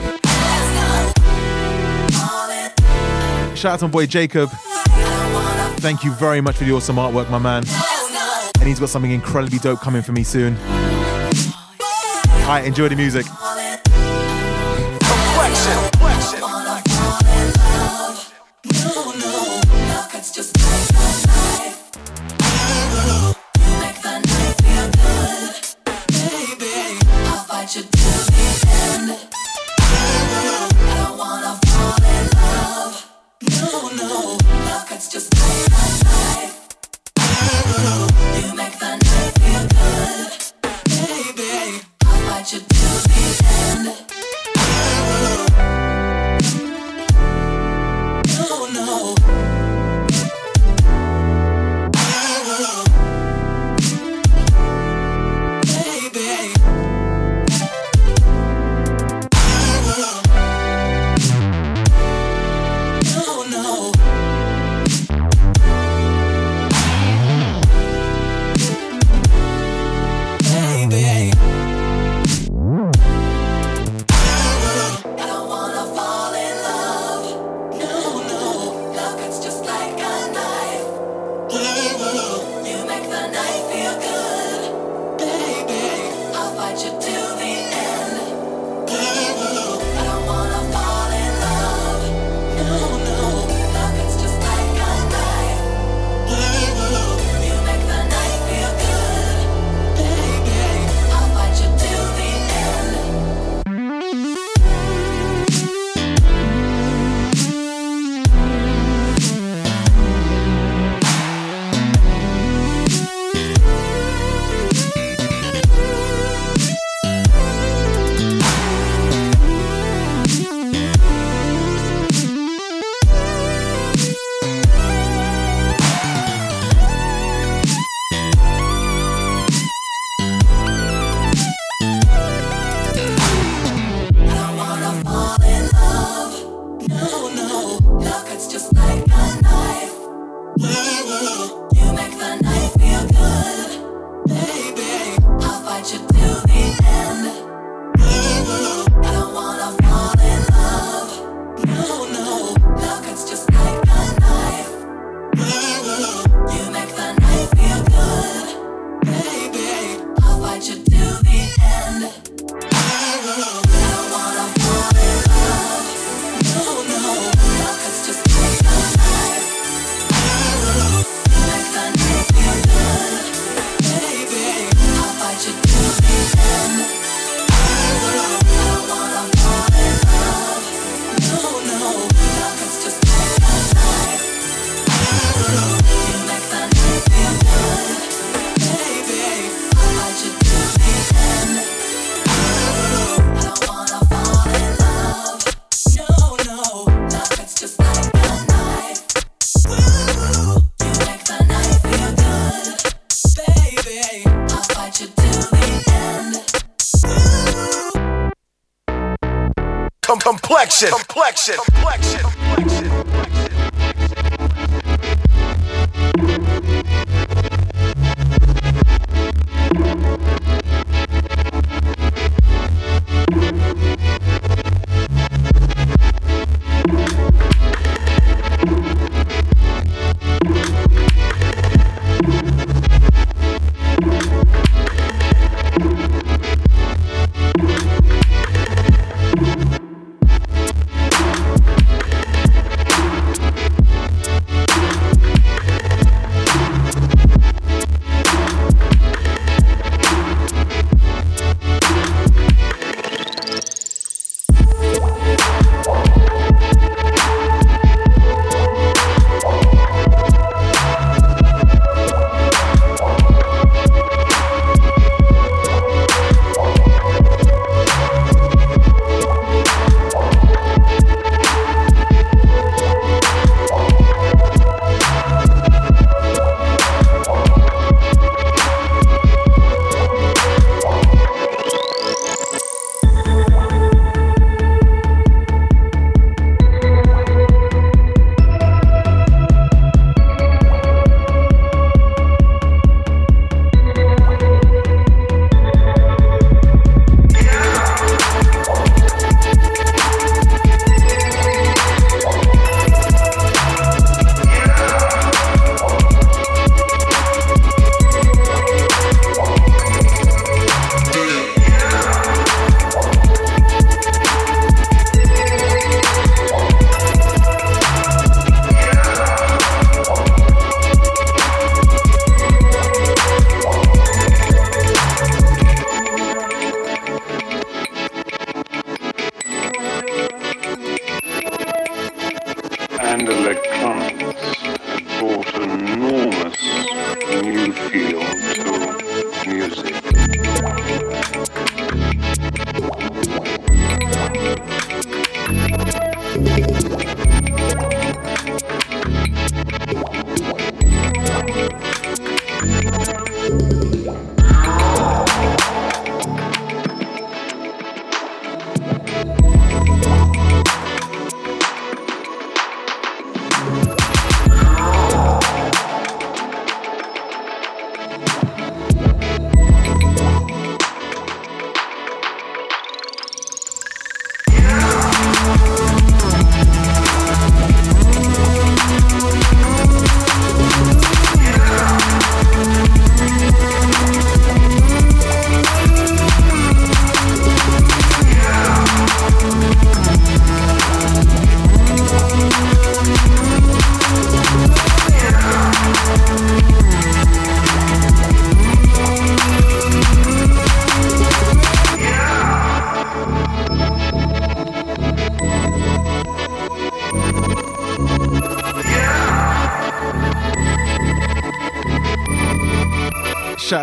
[3.57, 4.51] Shout out to my boy Jacob.
[5.81, 7.65] Thank you very much for the awesome artwork, my man.
[8.61, 10.59] And he's got something incredibly dope coming for me soon.
[12.43, 13.25] Alright, enjoy the music.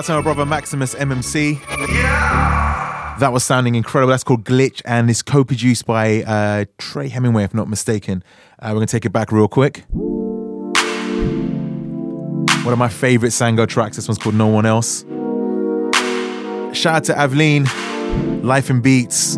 [0.03, 1.65] Out to my brother Maximus MMC.
[3.19, 4.11] That was sounding incredible.
[4.11, 8.21] That's called Glitch and it's co produced by uh, Trey Hemingway, if not mistaken.
[8.59, 9.85] Uh, we're going to take it back real quick.
[12.63, 13.95] One of my favorite Sango tracks.
[13.95, 15.03] This one's called No One Else.
[16.75, 17.65] Shout out to Aveline,
[18.43, 19.35] Life and Beats,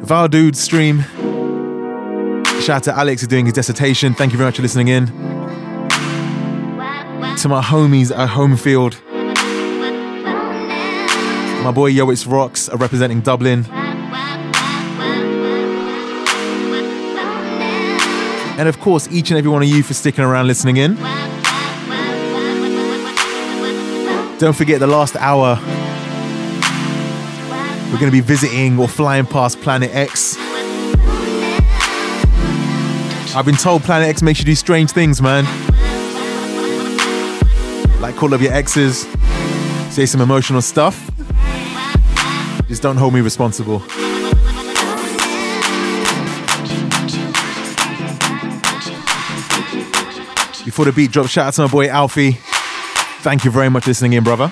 [0.00, 1.02] Val Dude Stream.
[2.60, 4.14] Shout out to Alex for doing his dissertation.
[4.14, 5.06] Thank you very much for listening in.
[7.38, 9.00] To my homies at Homefield.
[11.64, 13.64] My boy Yo It's Rocks are representing Dublin.
[18.58, 20.96] And of course, each and every one of you for sticking around listening in.
[24.38, 25.58] Don't forget the last hour.
[27.90, 30.36] We're going to be visiting or flying past Planet X.
[33.34, 35.44] I've been told Planet X makes you do strange things, man.
[38.02, 39.06] Like call up your exes,
[39.88, 41.10] say some emotional stuff.
[42.74, 43.78] Just don't hold me responsible.
[50.64, 52.32] Before the beat drops, shout out to my boy Alfie.
[53.20, 54.50] Thank you very much for listening in, brother.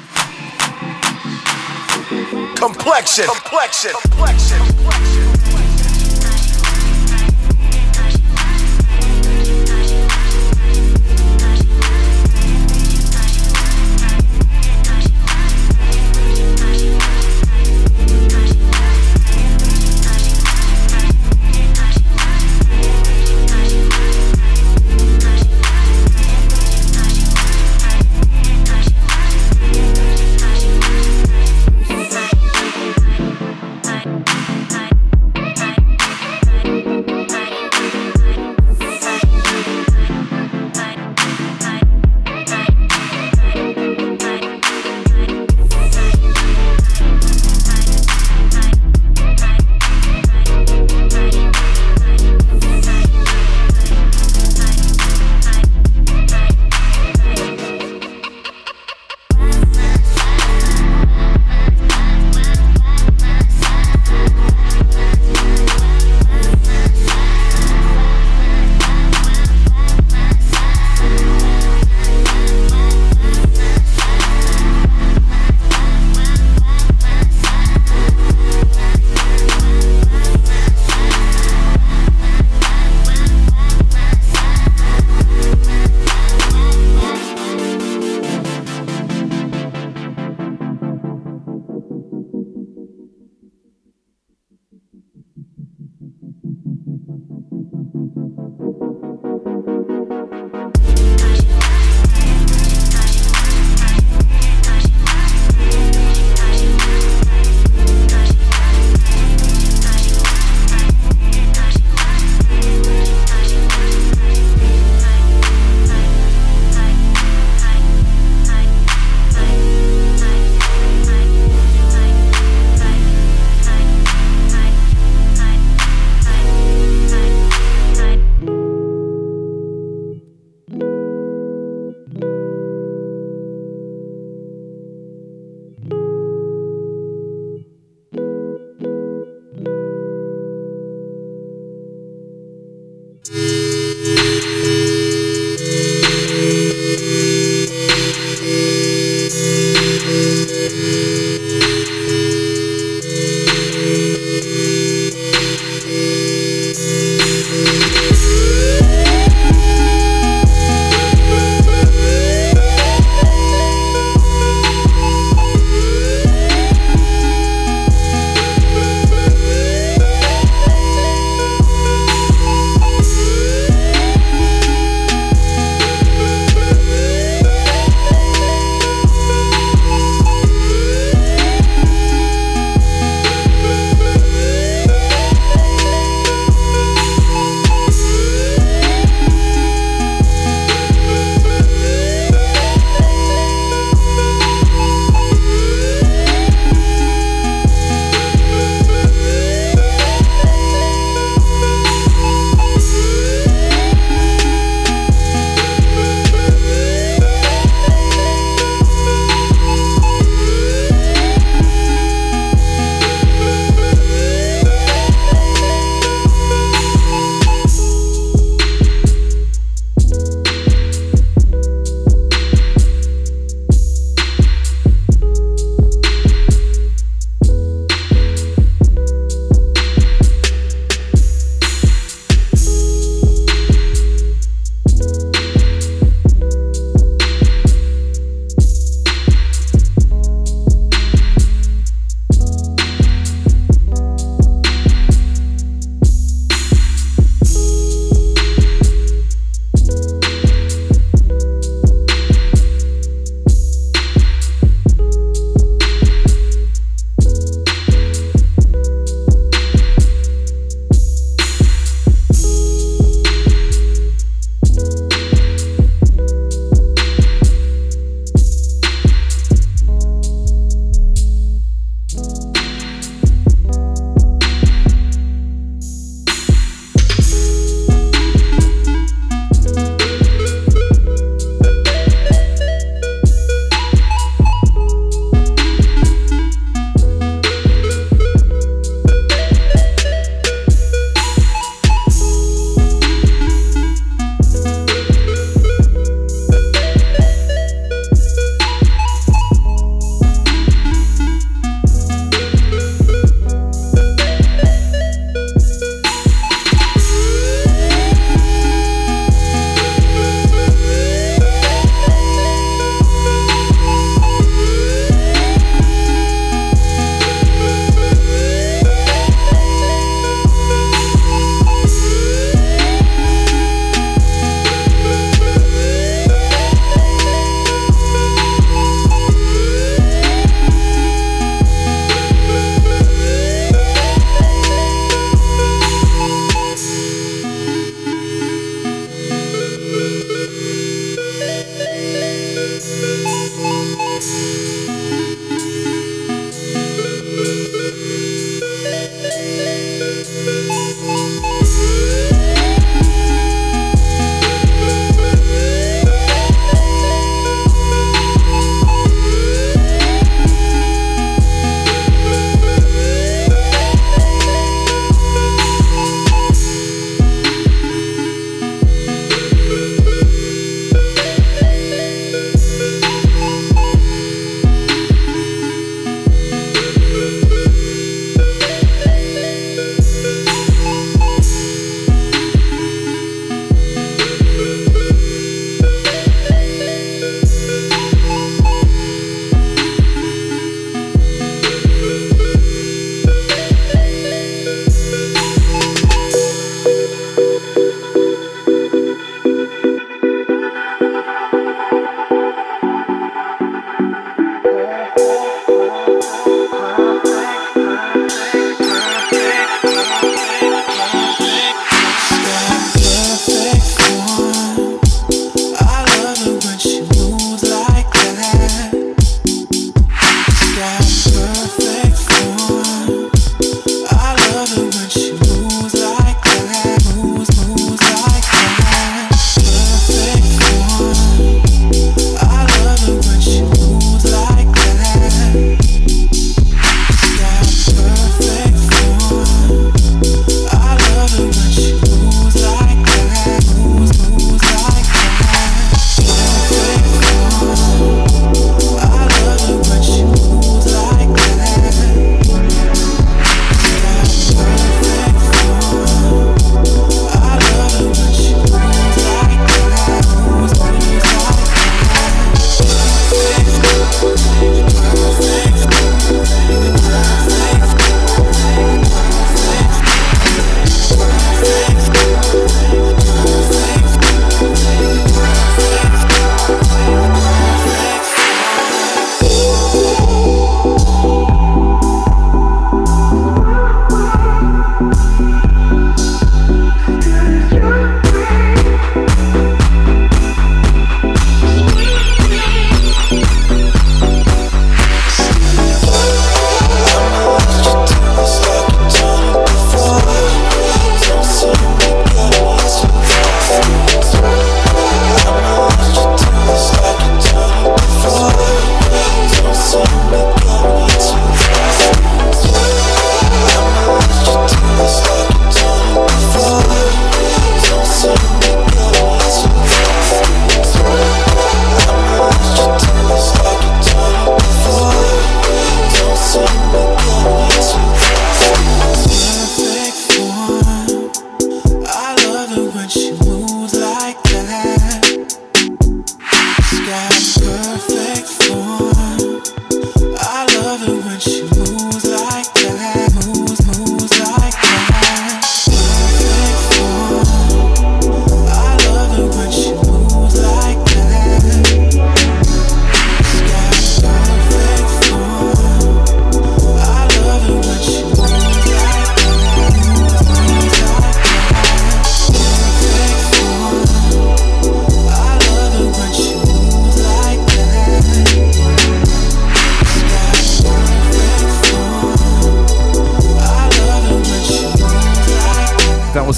[2.55, 3.25] Complexion.
[3.27, 3.91] Complexion.
[3.91, 5.12] Complexion.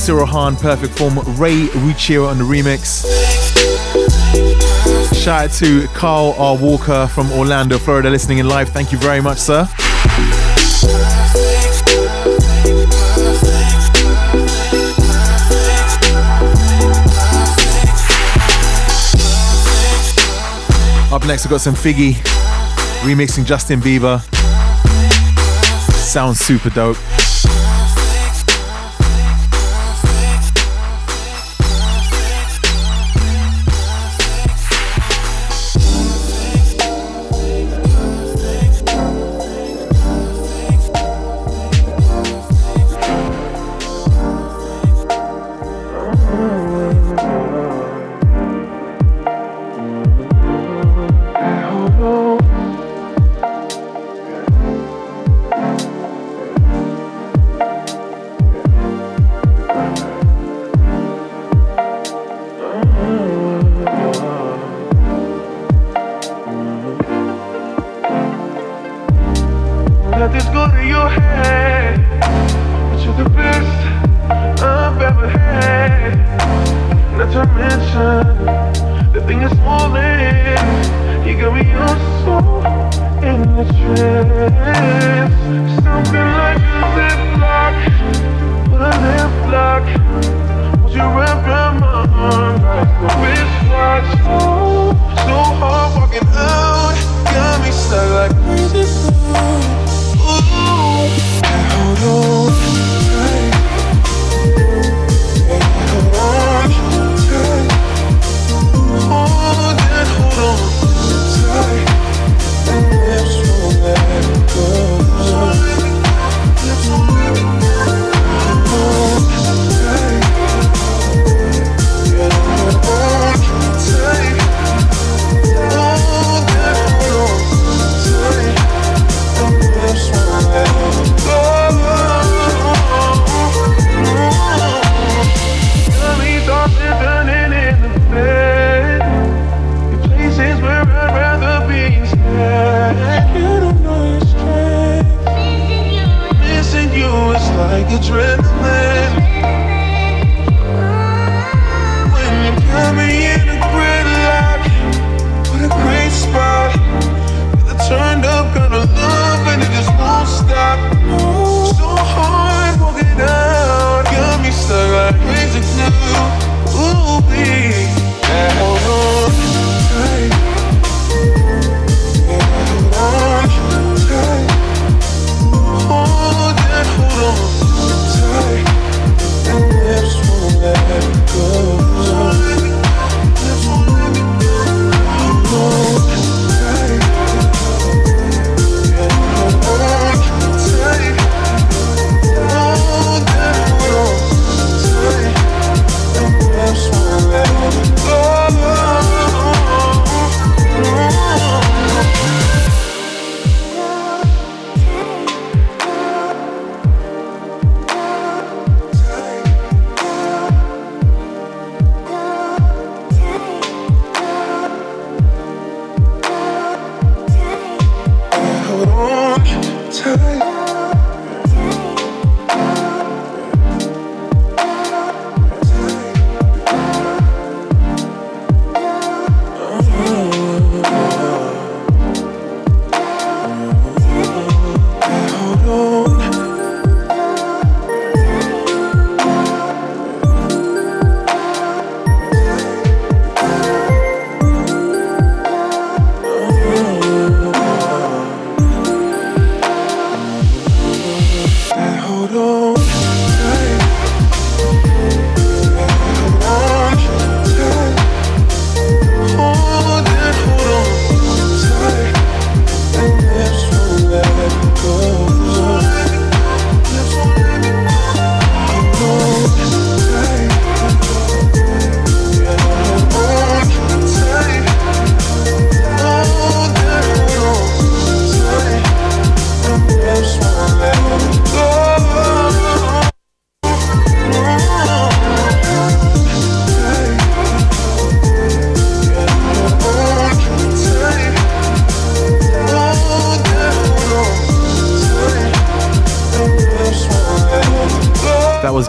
[0.05, 3.07] Cyril Perfect Form, Rey Ruccio on the remix.
[5.15, 6.59] Shout out to Carl R.
[6.59, 8.69] Walker from Orlando, Florida, listening in live.
[8.69, 9.63] Thank you very much, sir.
[21.11, 22.13] Up next, we've got some Figgy
[23.07, 24.21] remixing Justin Bieber.
[25.95, 26.99] Sounds super dope.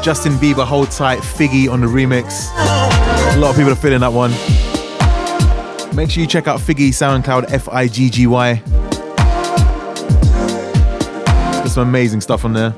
[0.05, 2.49] Justin Bieber, Hold Tight, Figgy on the remix.
[3.35, 4.31] A lot of people are feeling that one.
[5.95, 8.61] Make sure you check out Figgy SoundCloud, F I G G Y.
[11.57, 12.71] There's some amazing stuff on there.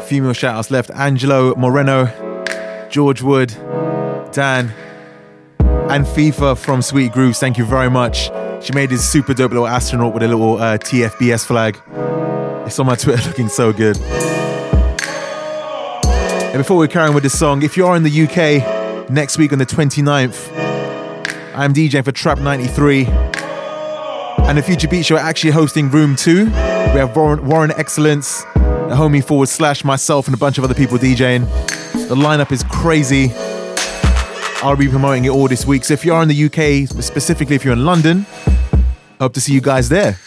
[0.00, 2.08] Female shoutouts left Angelo Moreno,
[2.90, 3.54] George Wood,
[4.34, 4.74] Dan,
[5.60, 7.38] and FIFA from Sweet Grooves.
[7.38, 8.30] Thank you very much.
[8.64, 11.80] She made this super dope little astronaut with a little uh, TFBS flag.
[12.66, 13.96] It's on my Twitter looking so good.
[16.50, 19.38] And before we carry on with this song, if you are in the UK next
[19.38, 20.50] week on the 29th,
[21.54, 23.06] I'm DJing for Trap 93.
[23.06, 26.46] And the Future Beat Show are actually hosting Room 2.
[26.46, 30.74] We have Warren, Warren Excellence, the homie forward slash myself, and a bunch of other
[30.74, 31.48] people DJing.
[32.08, 33.32] The lineup is crazy.
[34.64, 35.84] I'll be promoting it all this week.
[35.84, 38.24] So if you are in the UK, specifically if you're in London,
[39.20, 40.18] hope to see you guys there.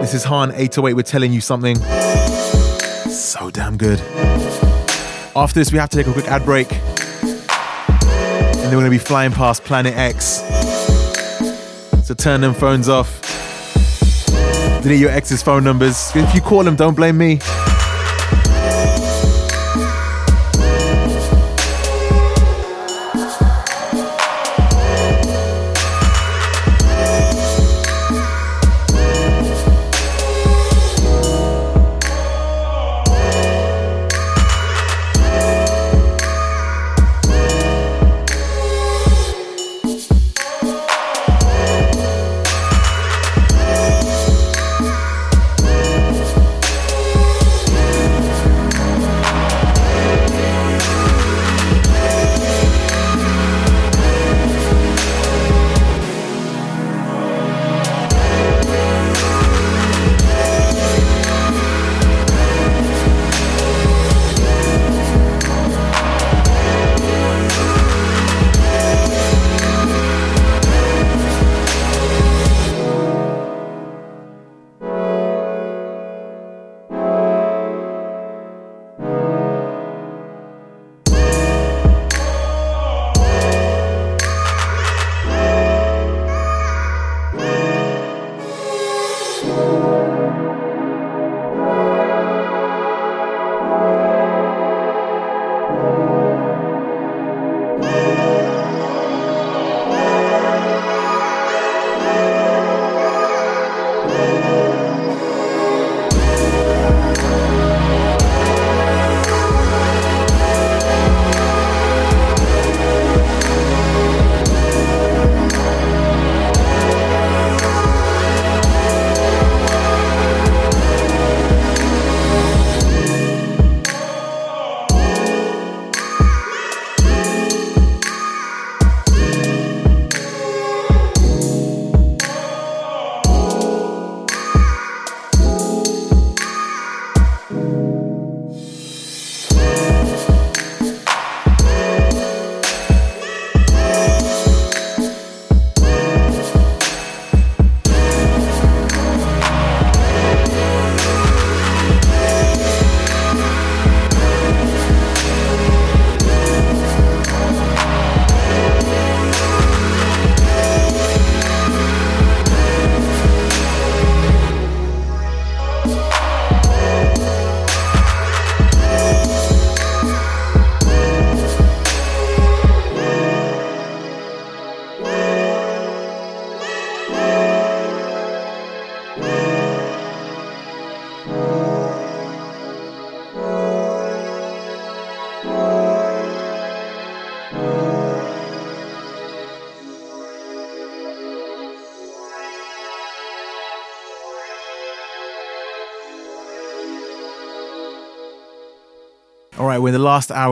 [0.00, 0.94] This is Haan808.
[0.94, 1.76] We're telling you something
[3.10, 4.00] so damn good.
[5.36, 6.72] After this, we have to take a quick ad break.
[6.72, 6.80] And
[8.54, 10.40] then we're going to be flying past Planet X.
[12.06, 13.27] So turn them phones off.
[14.82, 16.10] Delete your ex's phone numbers.
[16.14, 17.40] If you call them, don't blame me.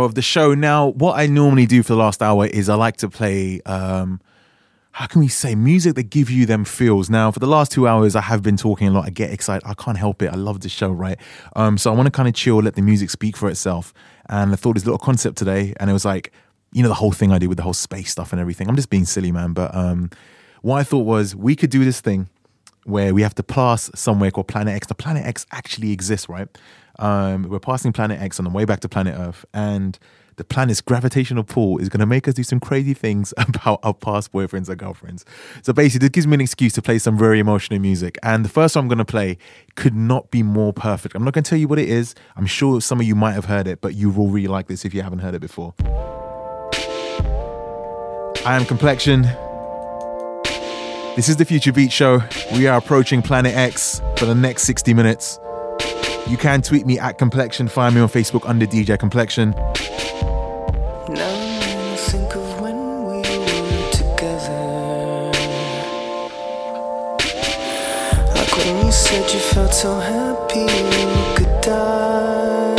[0.06, 0.88] Of the show now.
[0.88, 4.20] What I normally do for the last hour is I like to play, um,
[4.92, 7.10] how can we say, music that give you them feels.
[7.10, 9.04] Now, for the last two hours, I have been talking a lot.
[9.04, 9.68] I get excited.
[9.68, 10.32] I can't help it.
[10.32, 11.18] I love the show, right?
[11.54, 13.92] Um, so I want to kind of chill, let the music speak for itself.
[14.30, 16.32] And I thought this little concept today, and it was like,
[16.72, 18.68] you know, the whole thing I do with the whole space stuff and everything.
[18.68, 19.52] I'm just being silly, man.
[19.52, 20.10] But um,
[20.62, 22.28] what I thought was we could do this thing
[22.84, 24.86] where we have to pass somewhere called Planet X.
[24.86, 26.48] The Planet X actually exists, right?
[26.98, 29.98] Um, we're passing Planet X on the way back to Planet Earth, and
[30.36, 33.94] the planet's gravitational pull is going to make us do some crazy things about our
[33.94, 35.24] past boyfriends and girlfriends.
[35.62, 38.18] So basically, this gives me an excuse to play some very emotional music.
[38.22, 39.38] And the first one I'm going to play
[39.74, 41.14] could not be more perfect.
[41.14, 42.14] I'm not going to tell you what it is.
[42.36, 44.84] I'm sure some of you might have heard it, but you will really like this
[44.84, 45.74] if you haven't heard it before.
[48.44, 49.22] I am Complexion.
[51.16, 52.20] This is the Future Beat Show.
[52.52, 55.40] We are approaching Planet X for the next 60 minutes.
[56.28, 57.68] You can tweet me at Complexion.
[57.68, 59.54] Find me on Facebook under DJ Complexion.
[69.06, 72.74] Said you felt so happy you could die.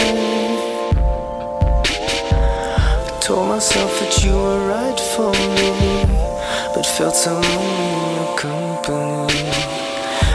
[3.06, 5.72] I told myself that you were right for me,
[6.74, 7.16] but felt
[8.36, 9.44] company.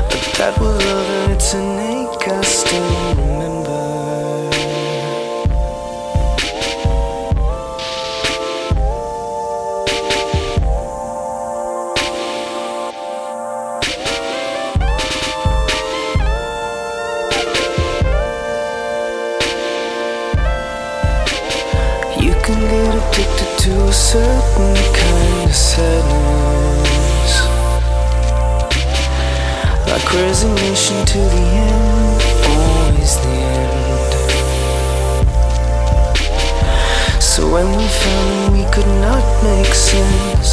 [0.08, 3.01] But that was love and it's an ache I still
[23.92, 27.32] a certain kind of sadness.
[29.86, 34.12] Like resignation to the end, always the end.
[37.20, 40.48] So when we found we could not make sense,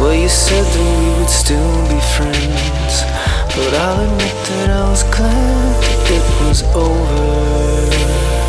[0.00, 2.94] well, you said that we would still be friends.
[3.54, 5.84] But I'll admit that I was glad
[6.16, 8.45] it was over.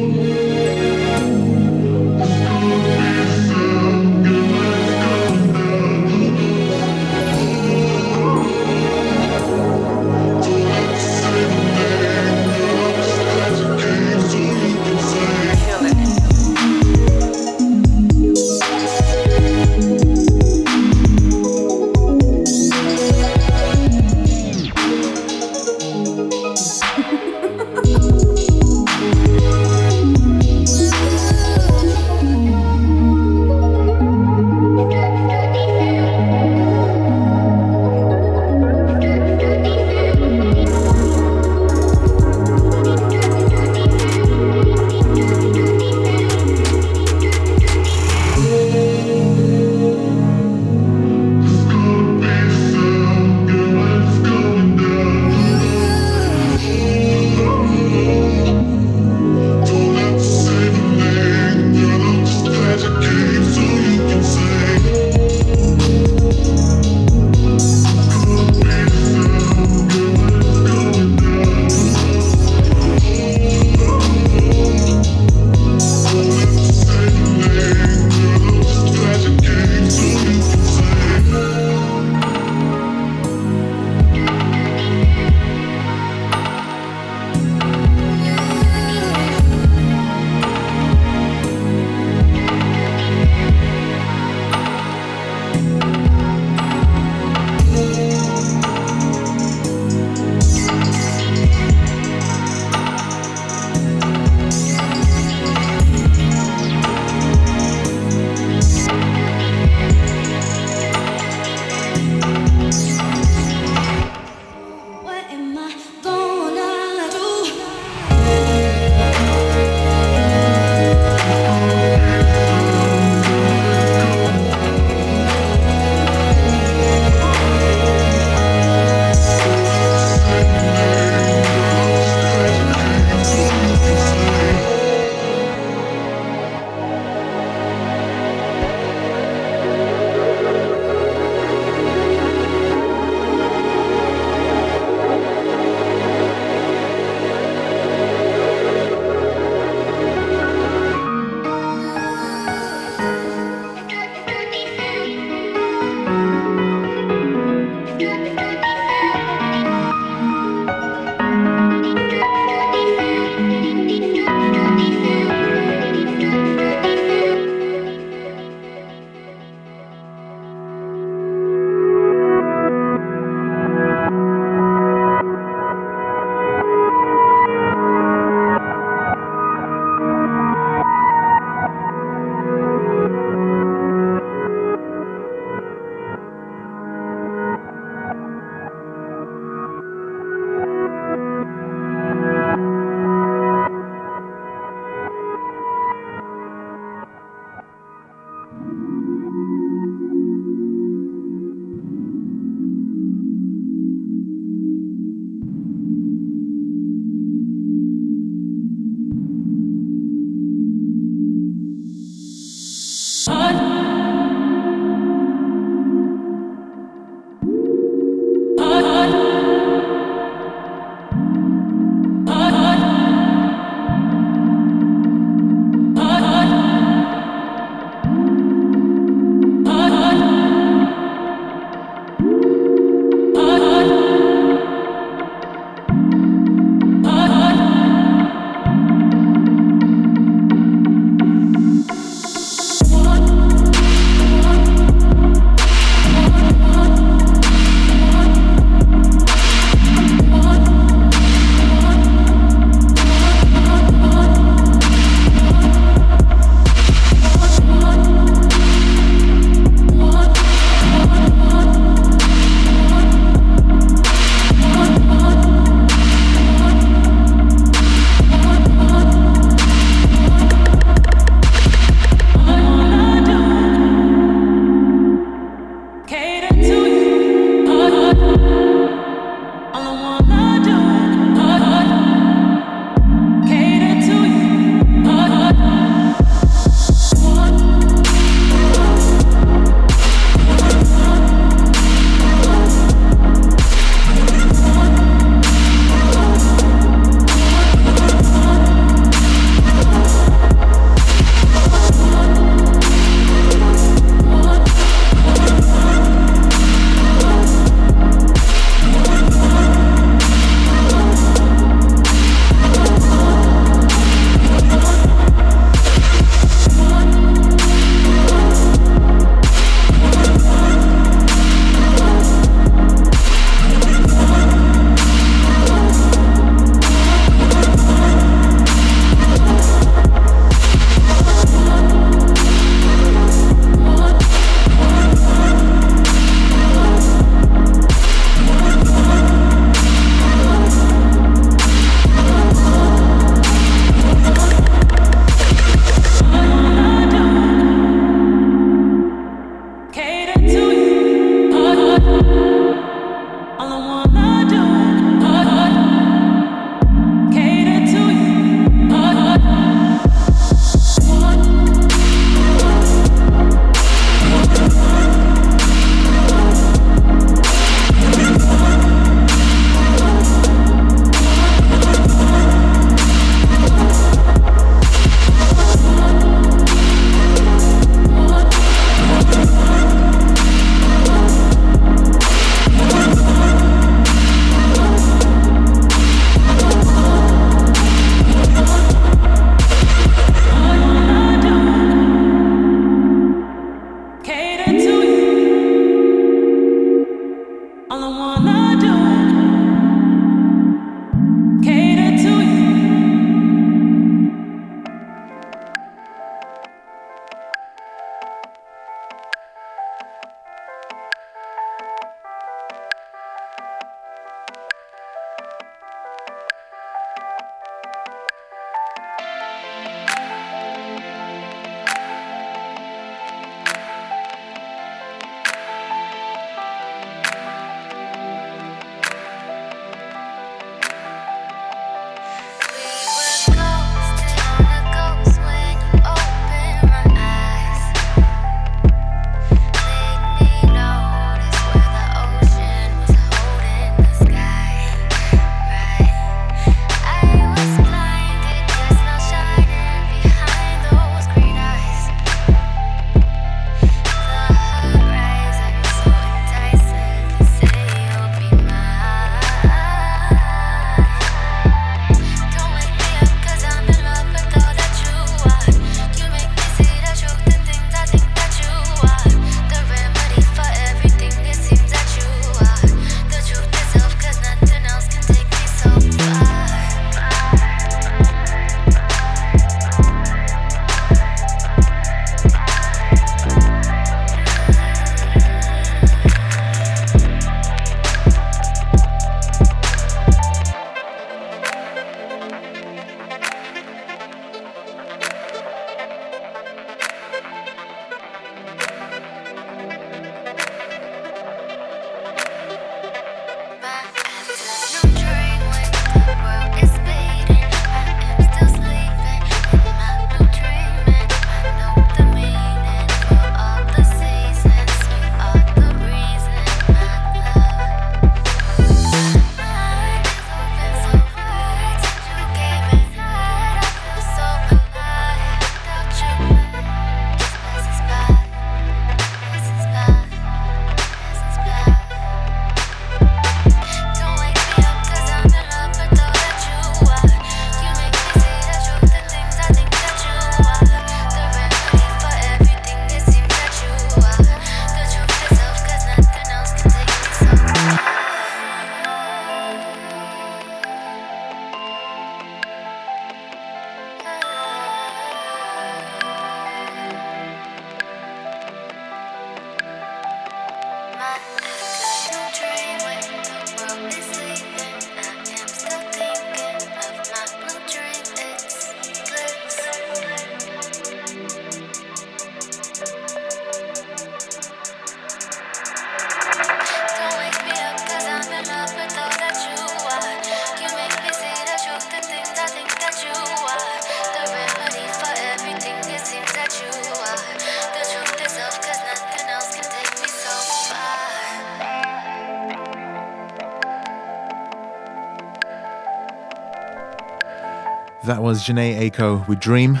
[598.56, 600.00] Was Jhené Aiko with Dream,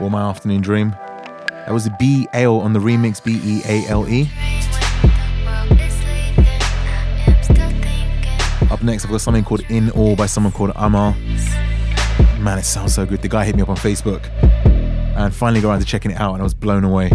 [0.00, 0.90] or My Afternoon Dream.
[1.50, 4.30] That was a B on the remix, B E A L E.
[8.70, 11.16] Up next, I've got something called In All by someone called Amar.
[12.38, 13.22] Man, it sounds so good.
[13.22, 14.30] The guy hit me up on Facebook
[15.16, 17.10] and finally got around to checking it out, and I was blown away.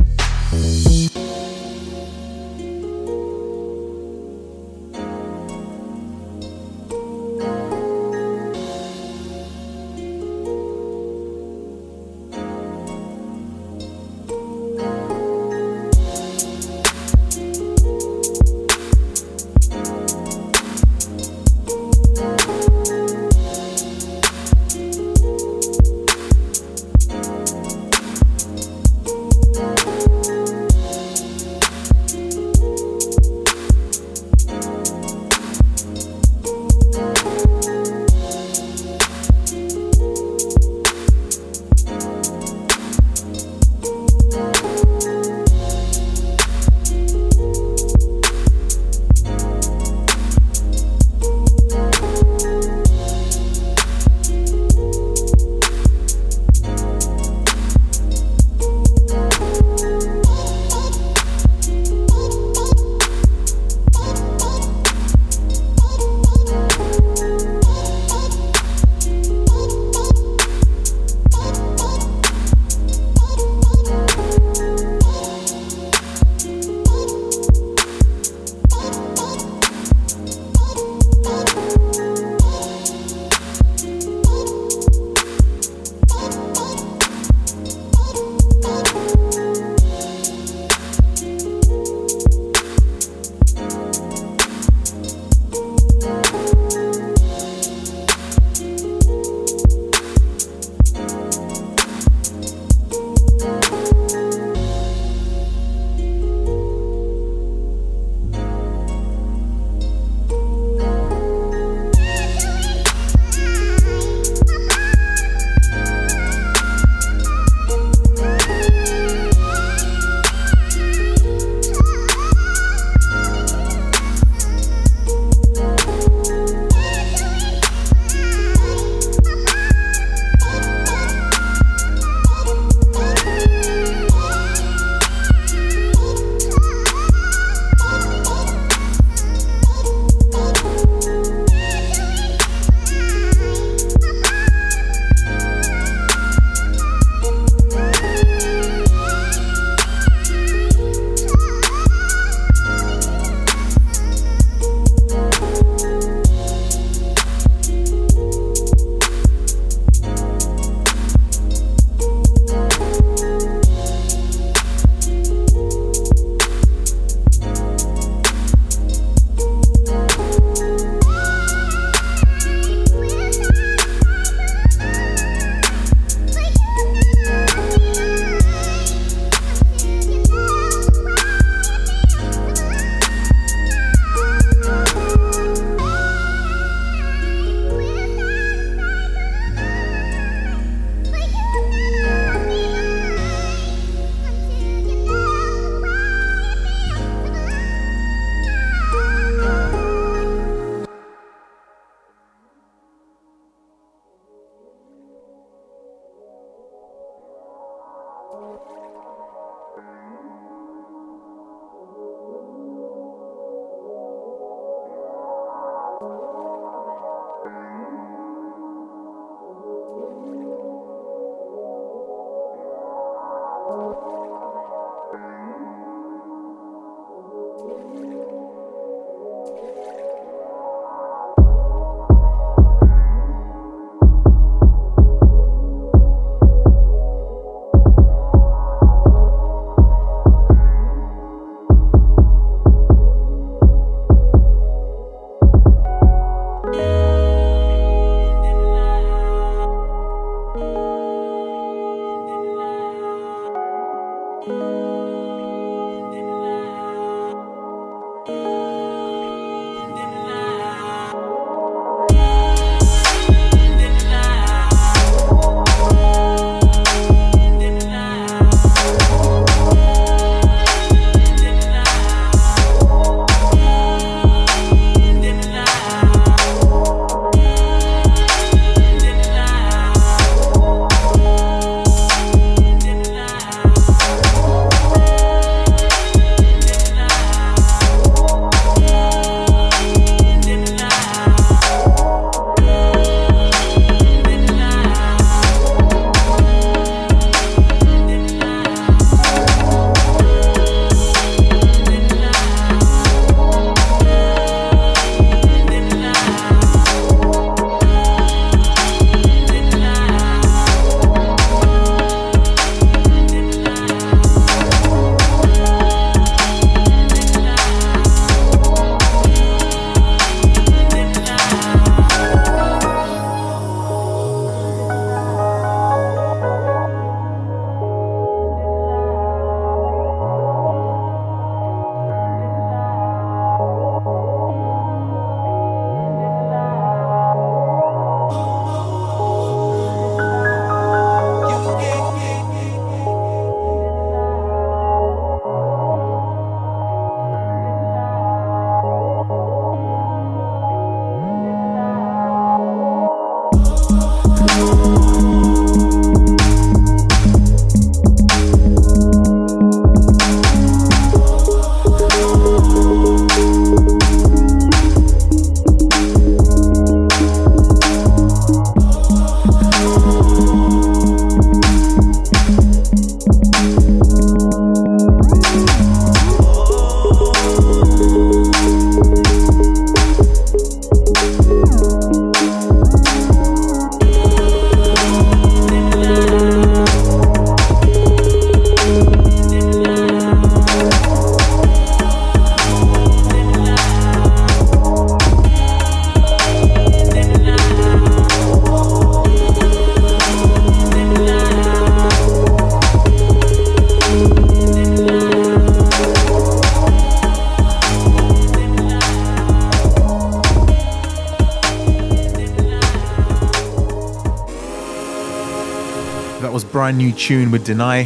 [416.91, 418.03] brand new tune with Deny.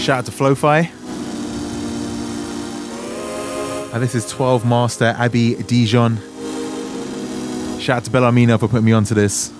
[0.00, 0.90] Shout out to Flowfi.
[3.94, 6.16] And this is 12 Master Abby Dijon.
[7.78, 9.55] Shout out to Bellarmino for putting me onto this.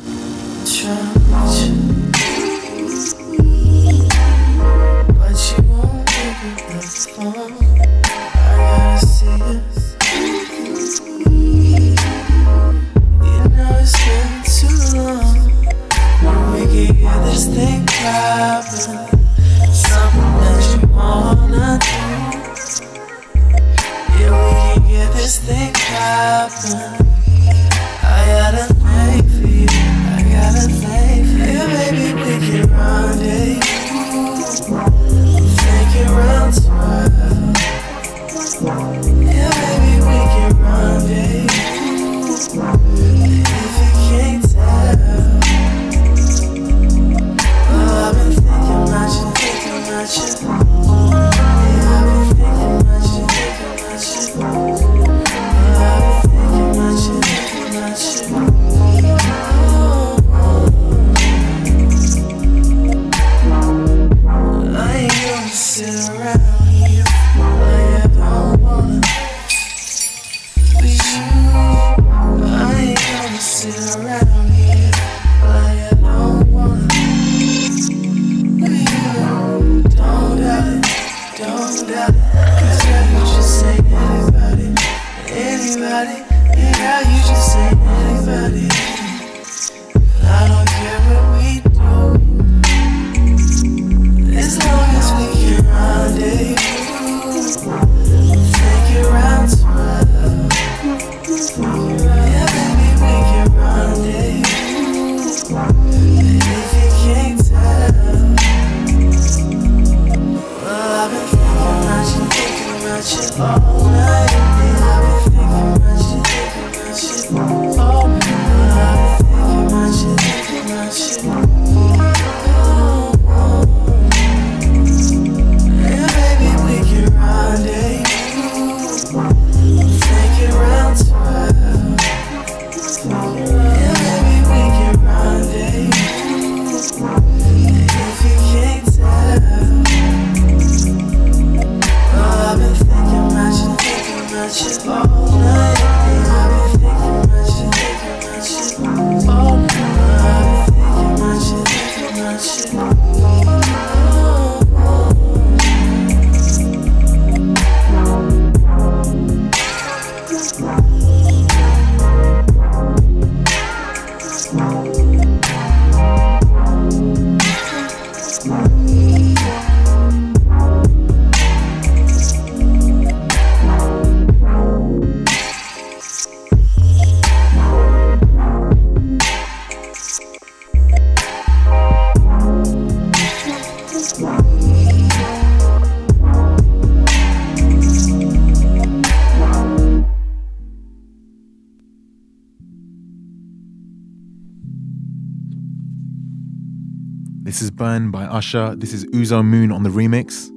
[199.27, 200.53] Uzo Moon on the remix.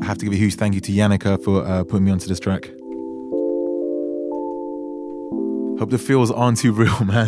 [0.00, 2.28] I have to give a huge thank you to Yannicka for uh, putting me onto
[2.28, 2.66] this track.
[5.80, 7.26] Hope the feels aren't too real, man.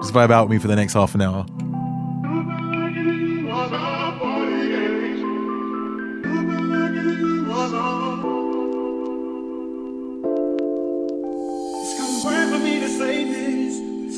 [0.00, 1.46] Just vibe out with me for the next half an hour.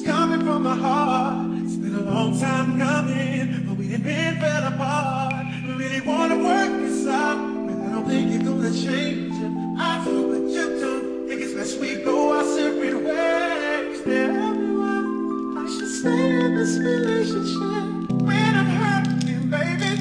[0.05, 1.51] coming from my heart.
[1.62, 5.44] It's been a long time coming, it been fell apart.
[5.77, 7.36] Really wanna work this out.
[7.66, 9.52] But I don't think you're gonna change it.
[9.78, 11.27] I do what you do.
[11.28, 14.01] It best we go our separate ways.
[15.60, 18.22] I should stay in this relationship.
[18.22, 19.91] When I'm hurting, baby.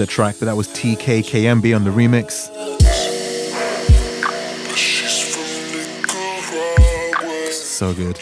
[0.00, 2.30] a track that was TKKMB on the remix.
[7.52, 8.16] So good.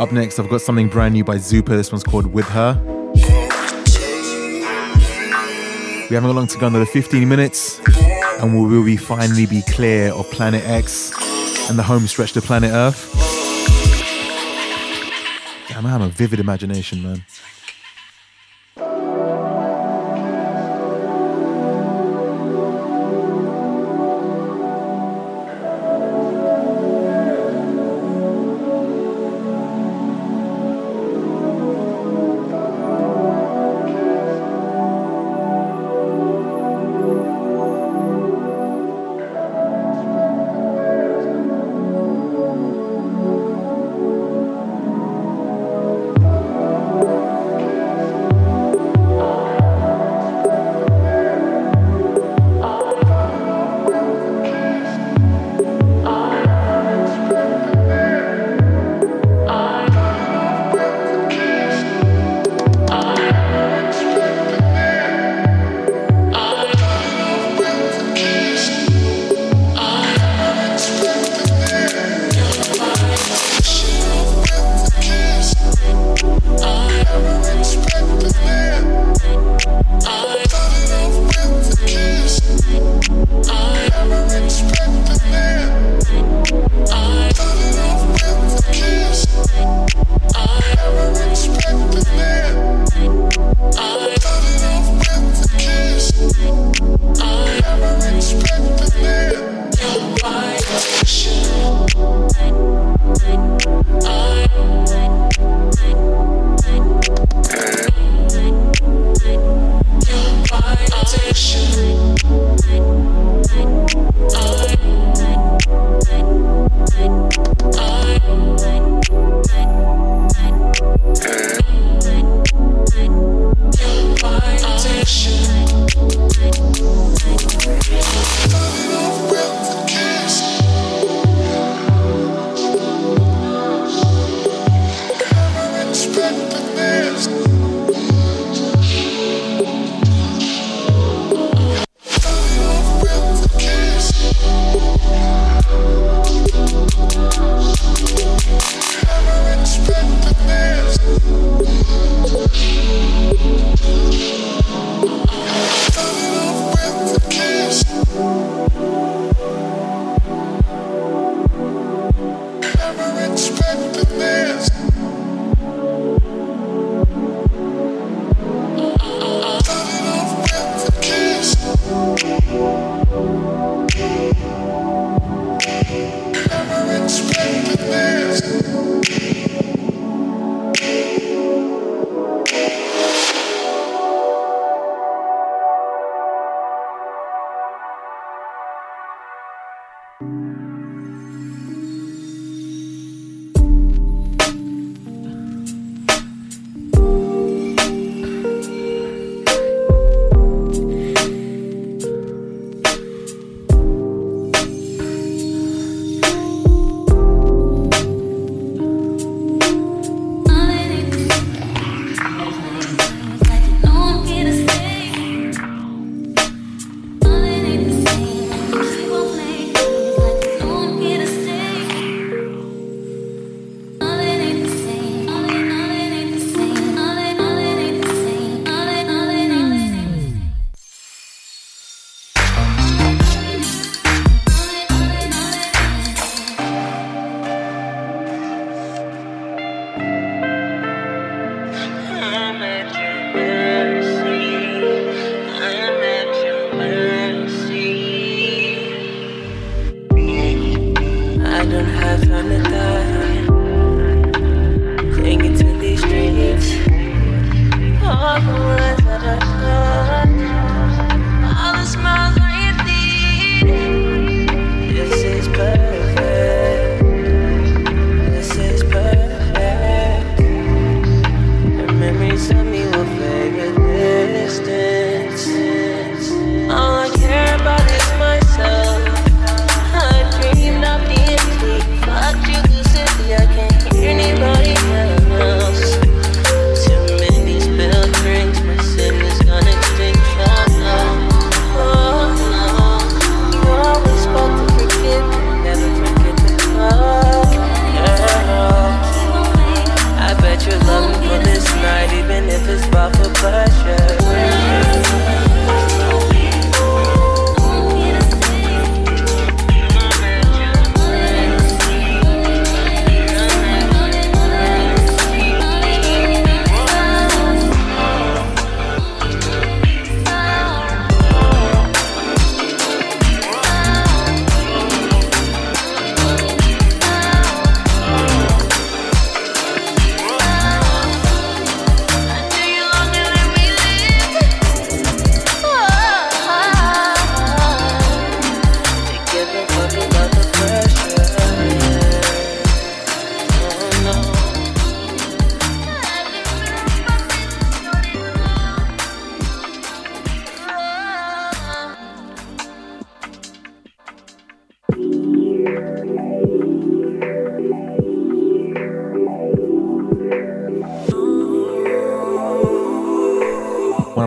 [0.00, 1.68] Up next, I've got something brand new by Zupa.
[1.68, 2.80] This one's called With Her.
[6.08, 7.80] We haven't got long to go, another 15 minutes,
[8.40, 11.12] and we will be finally be clear of Planet X
[11.68, 13.12] and the home stretch to Planet Earth.
[15.68, 17.24] Damn, I have a vivid imagination, man.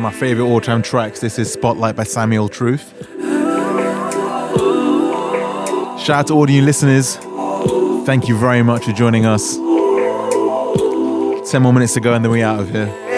[0.09, 1.19] My favorite all time tracks.
[1.19, 2.95] This is Spotlight by Samuel Truth.
[5.99, 7.17] Shout out to all of you listeners.
[8.07, 9.53] Thank you very much for joining us.
[11.51, 13.08] 10 more minutes to go and then we're out of here.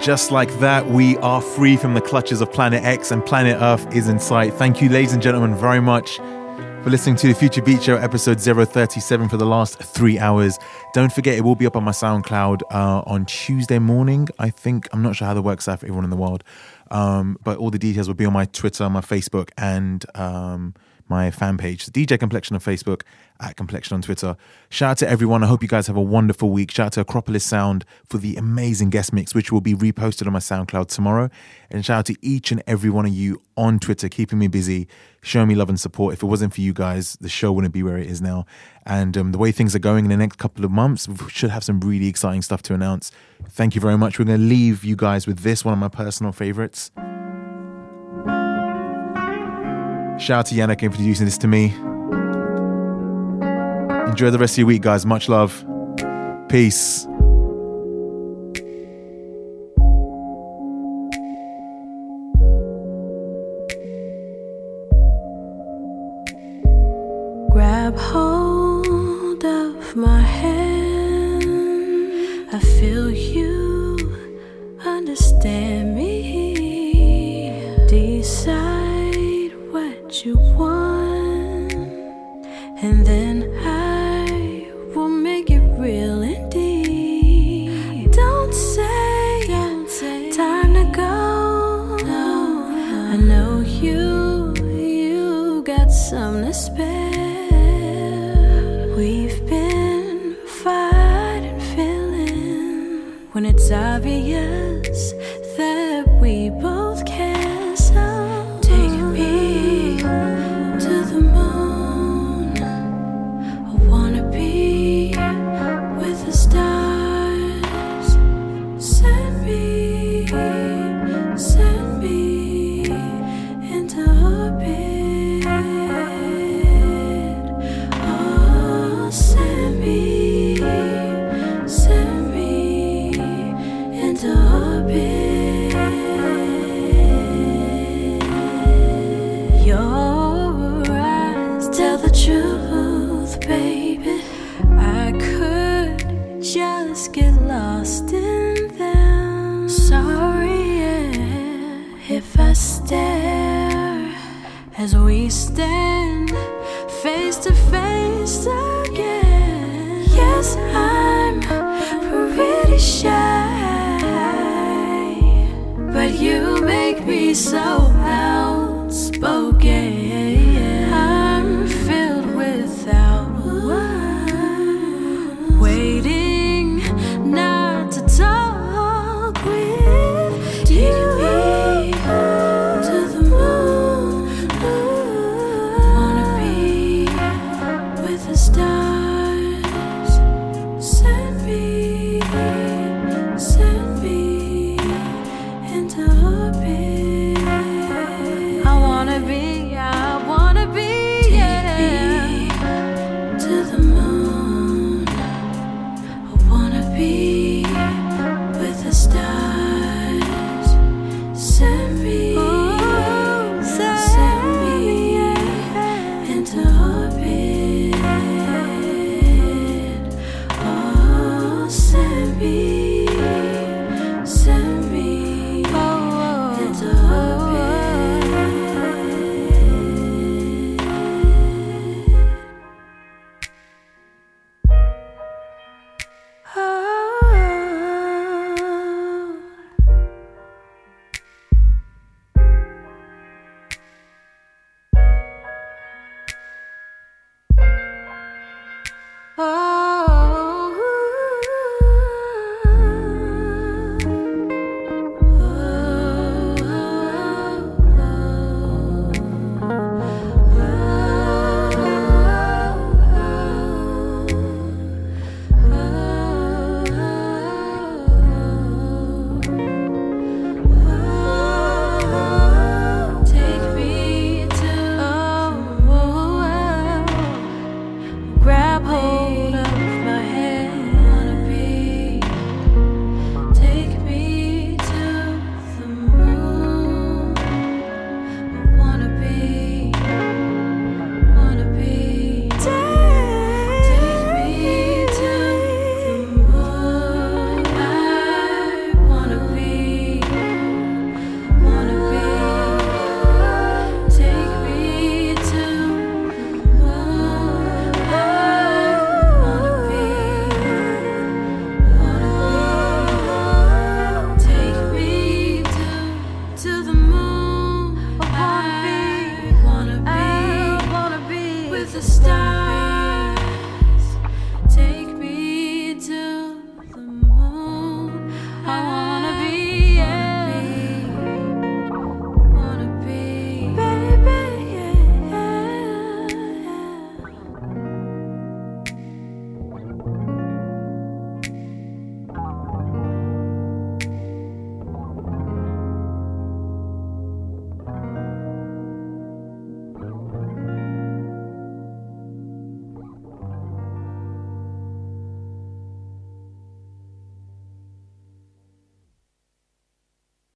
[0.00, 3.94] Just like that, we are free from the clutches of Planet X and Planet Earth
[3.94, 4.54] is in sight.
[4.54, 6.16] Thank you, ladies and gentlemen, very much
[6.82, 10.58] for listening to the Future Beat Show episode 037 for the last three hours.
[10.94, 14.28] Don't forget, it will be up on my SoundCloud uh, on Tuesday morning.
[14.38, 16.44] I think, I'm not sure how that works out for everyone in the world,
[16.90, 20.74] um, but all the details will be on my Twitter, my Facebook, and um,
[21.10, 23.02] my fan page, the DJ Complexion on Facebook,
[23.40, 24.36] at Complexion on Twitter.
[24.68, 25.42] Shout out to everyone.
[25.42, 26.70] I hope you guys have a wonderful week.
[26.70, 30.32] Shout out to Acropolis Sound for the amazing guest mix, which will be reposted on
[30.32, 31.28] my SoundCloud tomorrow.
[31.70, 34.88] And shout out to each and every one of you on Twitter, keeping me busy,
[35.22, 36.14] showing me love and support.
[36.14, 38.46] If it wasn't for you guys, the show wouldn't be where it is now.
[38.86, 41.50] And um, the way things are going in the next couple of months, we should
[41.50, 43.10] have some really exciting stuff to announce.
[43.48, 44.18] Thank you very much.
[44.18, 46.90] We're going to leave you guys with this, one of my personal favorites.
[50.20, 51.72] Shout out to Yannick for introducing this to me.
[54.10, 55.06] Enjoy the rest of your week, guys.
[55.06, 55.64] Much love.
[56.50, 57.06] Peace.